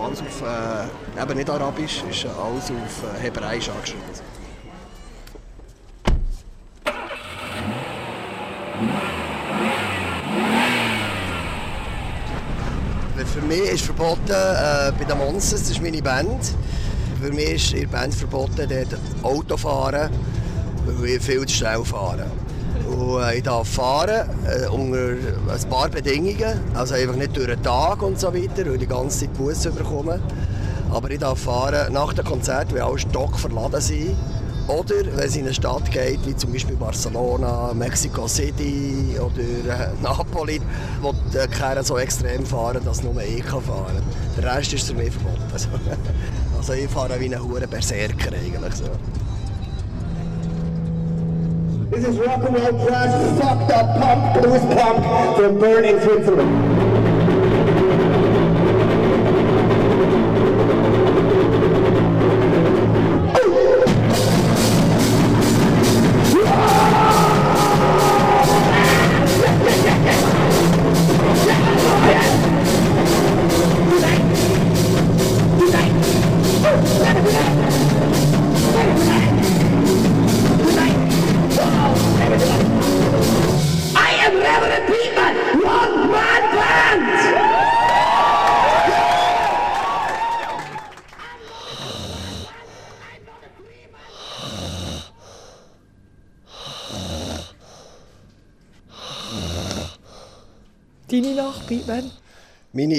[0.00, 4.04] Alles auf, äh, eben nicht Arabisch, ist alles auf äh, Hebräisch angeschrieben.
[13.34, 16.54] Für mich ist verboten äh, bei den Monsters, das ist meine Band.
[17.20, 20.10] Für mich ist in Band verboten, dort Auto fahren,
[20.86, 22.26] weil ich viel zu schnell fahre.
[22.88, 24.98] Und äh, ich darf fahren äh, unter
[25.52, 28.86] ein paar Bedingungen, also einfach nicht durch den Tag und so weiter, weil ich die
[28.86, 30.20] ganze Zeit Busse bekomme.
[30.90, 34.16] Aber ich darf fahren nach dem Konzert, weil alle Stock verladen sind.
[34.68, 39.88] Oder wenn es in eine Stadt geht, wie zum Beispiel Barcelona, Mexico City oder äh,
[40.02, 40.60] Napoli,
[41.00, 44.42] wo die Kerren so extrem fahren, dass nur ich kann fahren kann.
[44.42, 45.38] Der Rest ist für mich verboten.
[46.58, 48.84] Also ich fahre wie ein hure Berserker eigentlich so.
[51.90, 56.78] This is rock and roll trash, fucked up punk, blues punk from Bern in Switzerland.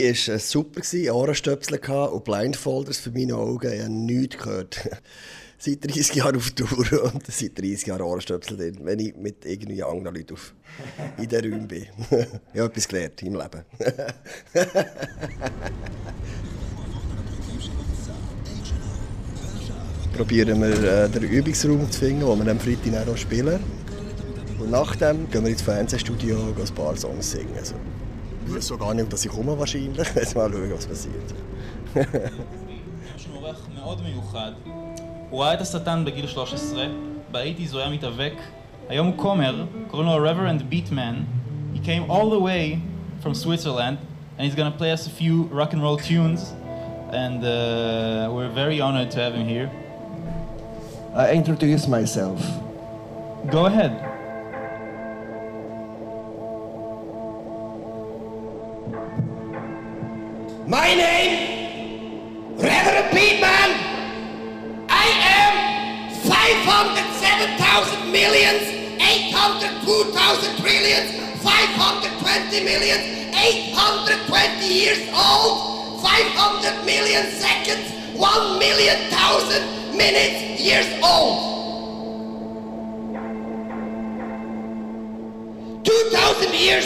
[0.09, 0.81] War äh, super,
[1.13, 3.71] Ohrenstöpsel und Blindfolders für meine Augen.
[3.71, 4.89] Ich habe nichts gehört.
[5.59, 9.83] seit 30 Jahren auf Tour und seit 30 Jahren Ohrenstöpsel drin, wenn ich mit irgendwie
[9.83, 10.53] anderen Leuten auf,
[11.17, 11.87] in den Räumen bin.
[12.53, 13.65] ich habe etwas gelernt im Leben.
[20.15, 23.59] Probieren wir äh, den Übungsraum zu finden, wo wir am Freitag spielen.
[24.59, 27.55] Und nachdem gehen wir ins Fernsehstudio und ein paar Songs singen.
[27.57, 27.75] Also,
[28.48, 30.08] ich weiß so gar nicht, dass ich komme wahrscheinlich.
[30.14, 31.34] Jetzt mal schauen, was passiert.
[33.16, 34.52] יש לנו אורח מאוד מיוחד.
[35.30, 36.86] הוא ראה את השטן בגיל 13,
[37.30, 38.32] בהאיטי הוא היה מתאבק.
[38.88, 41.14] היום הוא כומר, קוראים לו Reverend Beatman.
[41.74, 42.78] He came all the way
[43.22, 43.96] from Switzerland,
[44.36, 46.52] and he's gonna play us a few rock and roll tunes.
[47.12, 49.70] And uh, we're very honored to have him here.
[51.14, 52.40] I introduce myself.
[53.50, 54.07] Go ahead.
[60.69, 63.69] My name, Reverend Beatman.
[64.87, 68.61] I am 507,000 millions,
[69.01, 73.01] 802,000 trillions, 520 millions,
[73.33, 79.65] 820 years old, 500 million seconds, 1 million thousand
[79.97, 81.49] minutes years old.
[85.83, 86.85] 2,000 years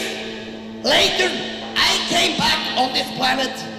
[0.85, 1.27] later,
[1.75, 3.72] I came back on this planet.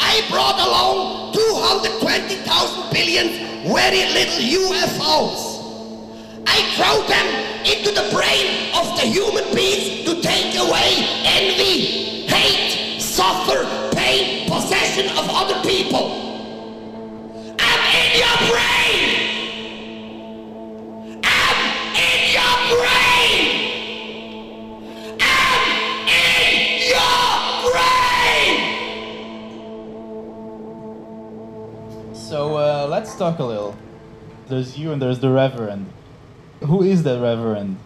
[0.00, 5.40] I brought along 220,000 billion very little UFOs.
[6.46, 7.26] I throw them
[7.64, 15.06] into the brain of the human beings to take away envy, hate, suffer, pain, possession
[15.16, 16.26] of other people.
[17.58, 19.07] I'm in your brain!
[33.18, 33.76] Talk a little.
[34.48, 35.86] There's you and there's the Reverend.
[36.64, 37.76] Who is the Reverend?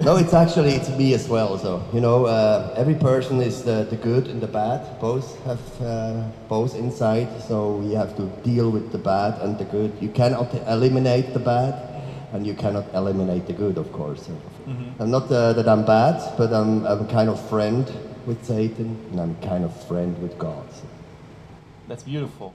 [0.00, 1.56] No, it's actually it's me as well.
[1.58, 5.00] So you know, uh, every person is the, the good and the bad.
[5.00, 7.28] Both have uh, both inside.
[7.48, 9.92] So we have to deal with the bad and the good.
[10.00, 11.74] You cannot eliminate the bad,
[12.32, 14.26] and you cannot eliminate the good, of course.
[14.26, 14.32] So
[14.68, 15.00] Mhm.
[15.00, 17.84] I'm not uh, that I'm bad, but I'm, I'm kind of friend
[18.26, 20.64] with Satan, and I'm kind of friend with God.
[20.72, 20.82] So.
[21.88, 22.52] That's beautiful.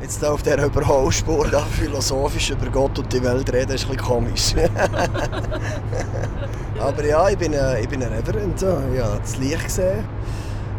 [0.00, 3.96] Jetzt auf dieser Überholspur da philosophisch über Gott und die Welt reden, ist ein bisschen
[3.96, 4.54] komisch.
[6.80, 8.62] Aber ja, ich bin ein, ich bin ein Reverend.
[8.62, 8.80] Ja.
[8.94, 10.04] Ich habe das Licht gesehen.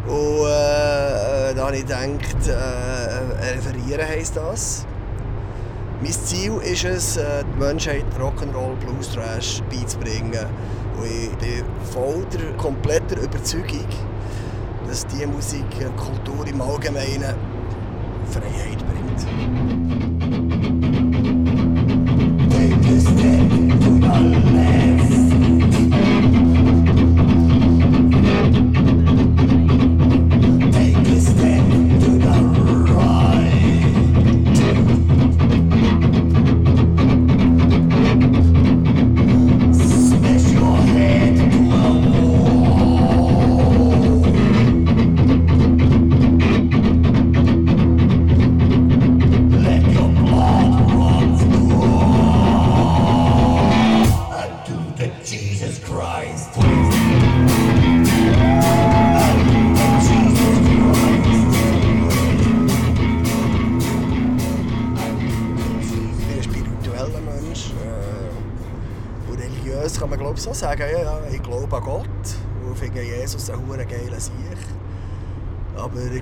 [0.06, 4.86] Und äh, da habe ich gedacht, äh, referieren heisst das.
[6.00, 10.46] Mein Ziel ist es, äh, die Menschheit Rock'n'Roll, Blues, Trash beizubringen.
[10.96, 11.62] Und ich bin
[11.92, 13.84] voll der kompletter Überzeugung,
[14.88, 17.59] dass diese Musik äh, Kultur im Allgemeinen
[18.30, 19.26] vrijheid brengt.
[22.50, 23.48] Take a step
[23.80, 24.20] to the
[24.52, 25.19] left.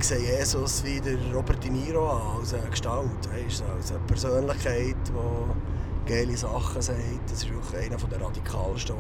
[0.09, 4.97] Sehe Jesus wie der Robert De Niro an, als eine Gestalt, weißt, als eine Persönlichkeit,
[5.07, 6.99] die geile Sachen sagt.
[7.27, 8.95] Das ist wirklich einer der radikalsten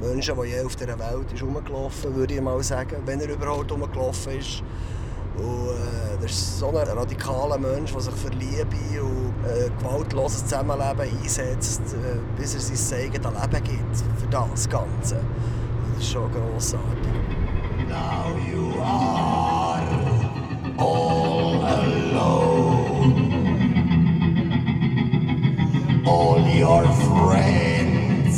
[0.00, 3.70] Menschen, der je auf dieser Welt ist rumgelaufen würde ich mal sagen, wenn er überhaupt
[3.70, 4.64] rumgelaufen ist.
[5.36, 10.44] Und, äh, das ist so ein radikaler Mensch, der sich für Liebe und äh, gewaltloses
[10.44, 15.20] Zusammenleben einsetzt, äh, bis er sein eigenes Leben gibt für das Ganze.
[15.94, 17.12] Das ist schon grossartig.
[17.88, 19.61] Now you are
[20.82, 23.14] all alone.
[26.06, 28.36] All your friends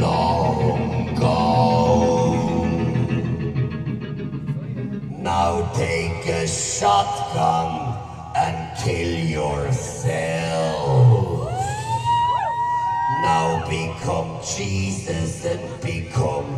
[0.00, 2.90] long gone.
[5.22, 7.70] Now take a shotgun
[8.36, 11.00] and kill yourself.
[13.22, 16.50] Now become Jesus and become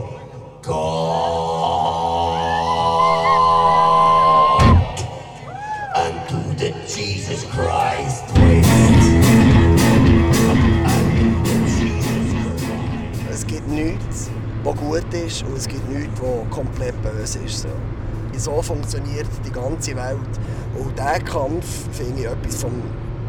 [0.62, 1.81] God.
[14.64, 17.62] Was gut ist und es gibt nichts, was komplett böse ist.
[17.62, 17.68] So.
[18.36, 20.18] So funktioniert die ganze Welt.
[20.78, 22.72] Und dieser Kampf finde ich etwas vom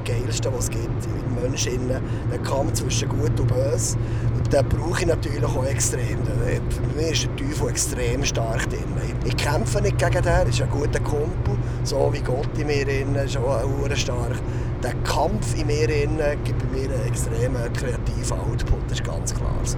[0.05, 1.89] Geilste, was es gibt mit Menschen.
[1.89, 3.97] Der Kampf zwischen Gut und Böse.
[4.35, 6.19] Und den brauche ich natürlich auch extrem.
[6.23, 8.83] Für mich ist der Teufel extrem stark drin.
[9.25, 11.57] Ich kämpfe nicht gegen den, er ist ein guter Kumpel.
[11.83, 13.61] So wie Gott in mir drin ist auch
[13.95, 14.35] stark.
[14.83, 19.33] Der Kampf in mir drin gibt bei mir einen extremen kreativen Output, das ist ganz
[19.33, 19.77] klar so.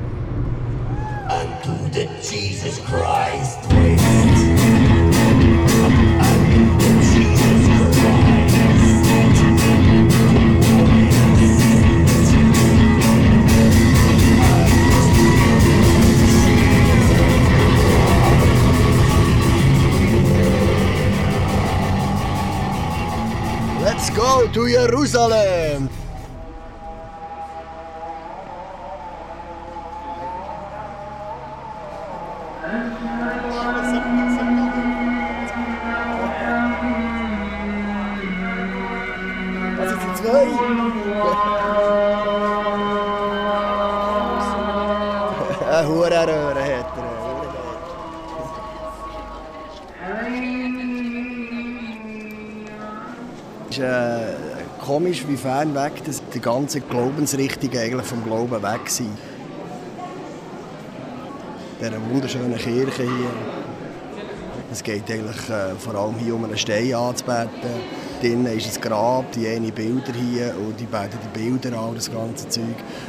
[1.68, 4.06] Unto the Jesus Christ waste.
[23.82, 25.95] Let's go to Jerusalem!
[55.46, 59.16] Fern weg das die ganze Glaubensrichtung eigentlich vom Glauben weg sind.
[61.80, 63.32] Dieser wunderschönen Kirche hier.
[64.72, 67.70] Es geht eigentlich äh, vor allem hier um einen Stein anzubeten.
[68.22, 72.12] Drinnen ist ein Grab, die eine Bilder hier und die beten die Bilder an, das
[72.12, 72.64] ganze Zeug.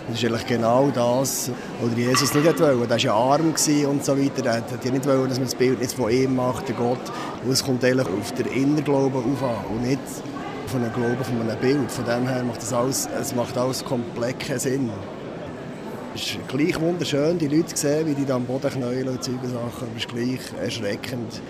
[0.07, 2.65] Das ist eigentlich genau das, was Jesus nicht wollte.
[2.65, 4.45] Er war ja arm und so weiter.
[4.45, 7.01] Er ja nicht wollen, dass man das Bild nicht von ihm macht, der Gott.
[7.43, 10.01] Und es kommt eigentlich auf den Innerglauben auf an und nicht
[10.69, 11.91] von einem Glauben von einem Bild.
[11.91, 14.91] Von dem her macht das alles, es macht alles komplett keinen Sinn.
[16.15, 19.23] Es ist gleich wunderschön, die Leute zu sehen, wie die da am Boden knäulen und
[19.23, 19.59] solche Sachen.
[19.59, 21.41] Aber es ist gleich erschreckend.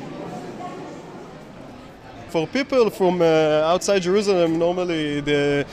[2.28, 5.64] For people from uh, outside Jerusalem, normally the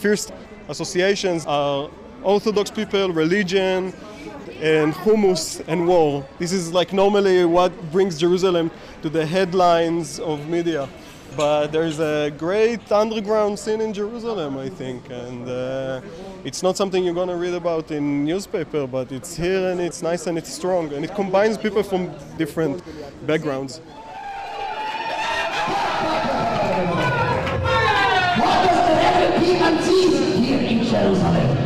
[0.00, 0.32] first
[0.68, 1.90] associations are
[2.22, 3.92] Orthodox people, religion,
[4.62, 6.24] and hummus and war.
[6.38, 8.70] This is like normally what brings Jerusalem
[9.02, 10.88] to the headlines of media.
[11.36, 16.00] But there's a great underground scene in Jerusalem, I think, and uh,
[16.44, 20.00] it's not something you're going to read about in newspaper, but it's here and it's
[20.00, 22.82] nice and it's strong, and it combines people from different
[23.26, 23.80] backgrounds.
[28.38, 28.80] What does
[29.20, 31.65] the Peter see here in Jerusalem?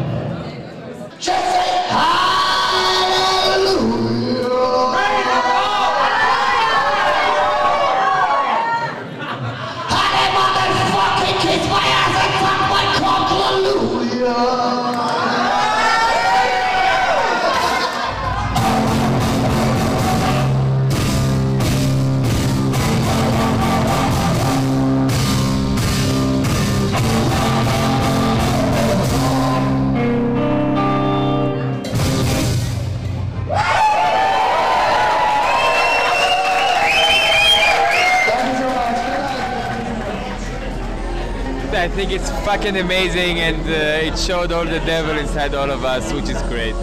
[41.90, 46.12] Think it's fucking amazing and uh, it showed all the devil inside all of us,
[46.12, 46.74] which is great.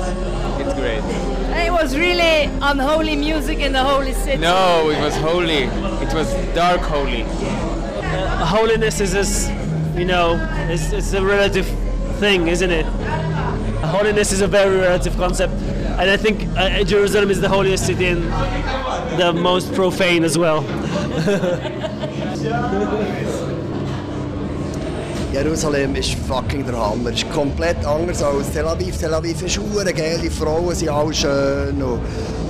[0.60, 1.02] It's great.
[1.66, 4.38] It was really unholy music in the holy city.
[4.38, 5.64] No, it was holy.
[6.04, 7.24] It was dark holy.
[7.24, 9.50] Uh, holiness is this,
[9.96, 10.36] you know,
[10.70, 11.68] it's, it's a relative
[12.20, 12.86] thing, isn't it?
[13.86, 18.08] Holiness is a very relative concept, and I think uh, Jerusalem is the holiest city
[18.08, 18.24] and
[19.20, 20.62] the most profane as well.
[25.34, 27.10] Jerusalem ist fucking der Hammer.
[27.10, 28.98] Es ist komplett anders als Tel Aviv.
[28.98, 32.00] Tel Aviv ist hure geil, die Frauen sind alle schön und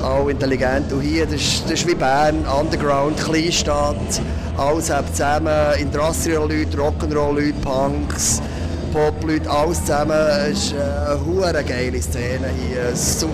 [0.03, 0.93] alle intelligent.
[0.93, 4.21] Und hier, das ist, das ist wie Bern, Underground, Kleinstadt.
[4.57, 5.49] Alles hat zusammen,
[5.79, 8.41] Industrial-Leute, Rock'n'Roll-Leute, Punks,
[8.93, 10.17] Pop-Leute, alles zusammen.
[10.49, 12.95] Es ist eine geile Szene hier.
[12.95, 13.33] Super.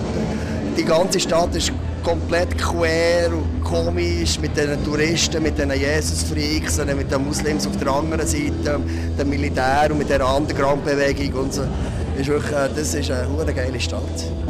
[0.76, 1.70] Die ganze Stadt ist
[2.04, 7.88] komplett quer und komisch mit den Touristen, mit den Jesus-Freaks, mit den Muslims auf der
[7.88, 8.78] anderen Seite,
[9.18, 11.62] dem Militär und mit der Underground-Bewegung und so.
[12.16, 14.43] Ist wirklich, äh, das ist eine geile Stadt.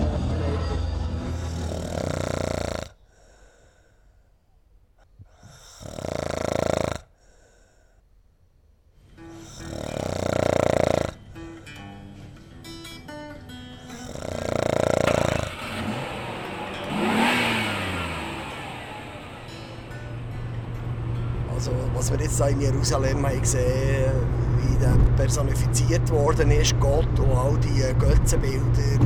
[22.38, 24.12] Da in Jerusalem haben gesehen,
[24.58, 29.04] wie der personifiziert worden ist, Gott und all die äh, Götzenbilder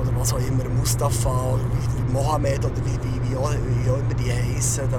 [0.00, 3.90] oder was auch immer, Mustafa oder wie, wie Mohammed oder wie, wie, wie, auch, wie
[3.90, 4.84] auch immer die heißen.
[4.90, 4.98] Da.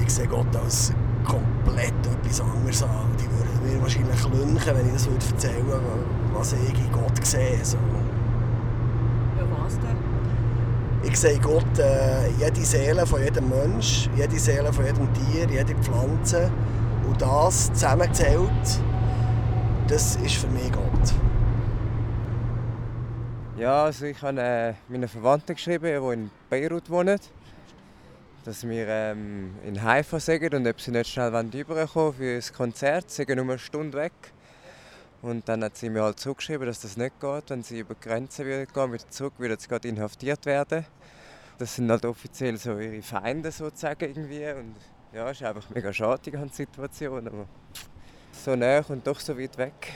[0.00, 0.92] Ich sehe Gott als
[1.24, 3.08] komplett etwas anderes an.
[3.18, 5.82] Die würden mir wahrscheinlich lünchen, wenn ich das erzählen würde,
[6.32, 7.58] was ich in Gott sehe.
[7.62, 7.76] So.
[9.36, 9.96] Ja, was denn?
[11.08, 15.74] Ich sehe Gott, äh, jede Seele von jedem Mensch, jede Seele von jedem Tier, jede
[15.76, 16.50] Pflanze.
[17.06, 18.80] Und das zusammengezählt,
[19.86, 21.14] das ist für mich Gott.
[23.56, 27.20] Ja, also ich habe äh, meinen Verwandten geschrieben, die in Beirut wohnen,
[28.44, 33.10] dass wir ähm, in Haifa sind und ob sie nicht schnell rüberkommen für das Konzert.
[33.10, 34.12] Sie sind nur eine Stunde weg.
[35.22, 38.08] Und dann hat sie mir halt zugeschrieben, dass das nicht geht, wenn sie über die
[38.08, 40.84] Grenze wieder gehen, wieder zurück, würden sie gerade inhaftiert werden.
[41.58, 44.46] Das sind halt offiziell so ihre Feinde sozusagen irgendwie.
[44.50, 44.76] Und
[45.12, 47.26] ja, es ist einfach mega schade, die ganze Situation.
[47.26, 47.46] Aber
[48.32, 49.92] so nah und doch so weit weg.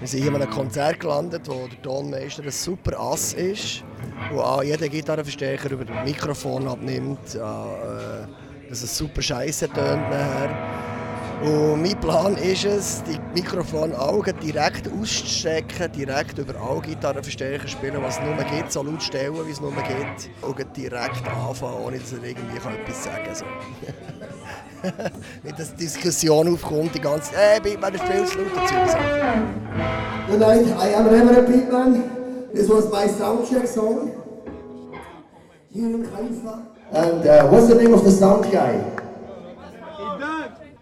[0.00, 3.82] Wir sind hier an einem Konzert gelandet, wo der Tonmeister ein super Ass ist,
[4.30, 8.26] wo auch jeder Gitarrenverstärker über das Mikrofon abnimmt, ja, äh,
[8.68, 10.50] dass es super scheiße tönt nachher.
[11.42, 18.18] Und mein Plan ist es, die Mikrofonaugen direkt auszustecken, direkt über alle Gitarrenverstärker spielen, was
[18.18, 22.12] es nur gibt, so laut stellen, wie es nur geht, und direkt anfangen, ohne dass
[22.12, 23.34] er irgendwie etwas sagen kann.
[23.36, 23.44] So.
[25.44, 28.74] Nicht, dass Diskussion aufkommt, die ganze Zeit, hey, Beatman, du spielst laut dazu.
[30.28, 32.02] Good night, I am Reverend Beatman.
[32.52, 34.10] This was my soundcheck song
[35.72, 36.67] here in Haifa.
[36.92, 38.72] And uh, what's the name of the sound guy?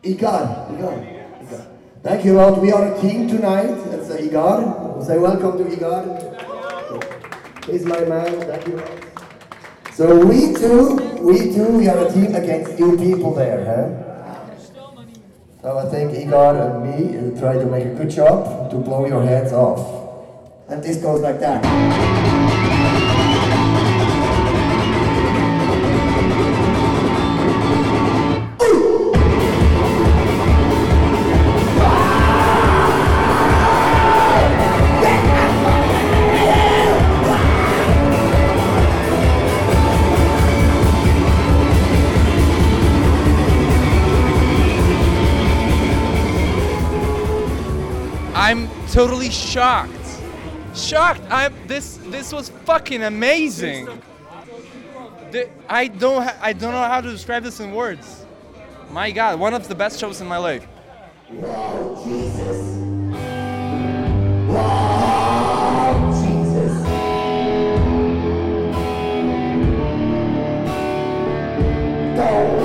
[0.02, 0.70] Igar.
[0.70, 0.96] Igar.
[1.42, 1.66] Igar.
[2.02, 2.61] Thank you, Lord.
[2.62, 3.74] We are a team tonight.
[3.90, 5.04] That's uh, Igar.
[5.04, 6.04] Say welcome to Igar.
[7.66, 8.40] He's my man.
[8.42, 8.80] Thank you.
[9.92, 13.88] So we two, we two, we are a team against you people there, huh?
[15.62, 19.24] So I think Igor and me try to make a good job to blow your
[19.24, 19.80] heads off.
[20.68, 22.65] And this goes like that.
[48.37, 49.91] I'm totally shocked.
[50.74, 51.22] Shocked.
[51.30, 53.87] I'm this this was fucking amazing.
[55.30, 58.26] The- I don't ha- I don't know how to describe this in words.
[58.93, 60.66] My god, one of the best shows in my life.
[72.16, 72.55] Wir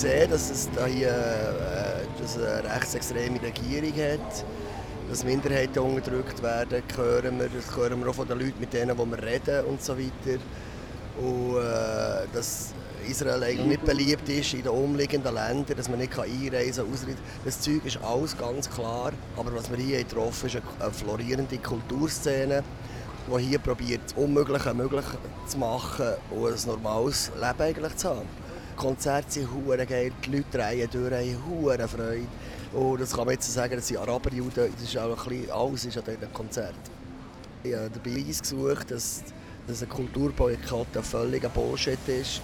[0.00, 4.44] sehen, dass es da hier äh, eine rechtsextreme Regierung hat,
[5.10, 8.96] dass Minderheiten unterdrückt werden, hören wir, das hören wir auch von den Leuten, mit denen
[8.96, 10.38] wir reden und so weiter.
[11.20, 12.74] Und äh, dass
[13.08, 17.16] Israel eigentlich nicht beliebt ist in den umliegenden Ländern, dass man nicht einreisen kann, ausreisen
[17.44, 19.12] Das Zeug ist alles ganz klar.
[19.36, 22.62] Aber was wir hier getroffen ist eine, eine florierende Kulturszene,
[23.26, 25.04] die hier probiert, das Unmögliche möglich
[25.48, 28.47] zu machen und ein normales Leben eigentlich zu haben.
[28.78, 32.28] Konzerte sind hure geil, die Leute drehen durch, haben hure Freude.
[32.72, 35.50] Und das kann man jetzt sagen, das sind Araber, Juden, das ist auch ein bisschen
[35.50, 36.74] alles ist an diesem Konzert.
[37.64, 39.24] Ich habe den Beweis gesucht, dass,
[39.66, 42.40] dass ein Kulturboykott ein völliger Bullshit ist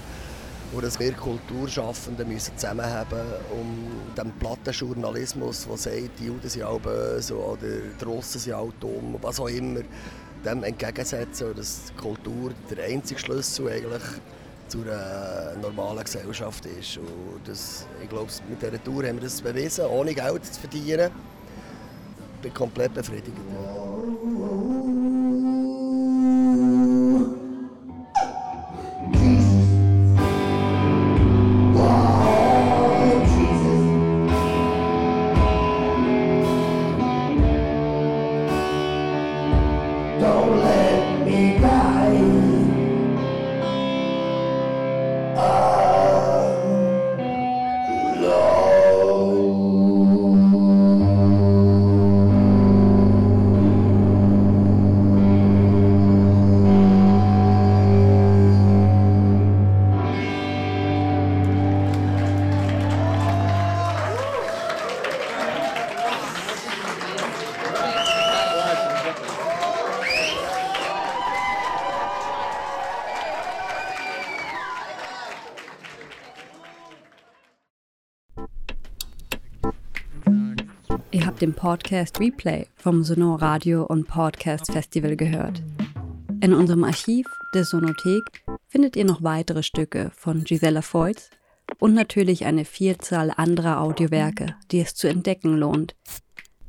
[0.72, 3.20] und dass wir Kulturschaffenden müssen zusammenhaben
[3.52, 7.58] um dem platten Journalismus, der sagt, die Juden sind alle böse oder
[8.00, 9.82] die Russen sind alle dumm, was auch immer,
[10.44, 14.02] dem entgegensetzen dass Kultur der einzige Schlüssel eigentlich
[14.68, 16.98] zu einer normalen Gesellschaft ist.
[16.98, 21.10] Und das, ich glaube, mit dieser Tour haben wir das bewiesen, ohne Geld zu verdienen.
[22.36, 23.36] Ich bin komplett befriedigt.
[81.44, 85.62] Den Podcast Replay vom Sonor Radio und Podcast Festival gehört.
[86.40, 91.28] In unserem Archiv der Sonothek findet ihr noch weitere Stücke von Gisela Voits
[91.78, 95.94] und natürlich eine Vielzahl anderer Audiowerke, die es zu entdecken lohnt.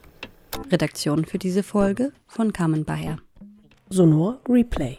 [0.72, 3.18] Redaktion für diese Folge von Carmen Bayer.
[3.90, 4.98] Sonor Replay.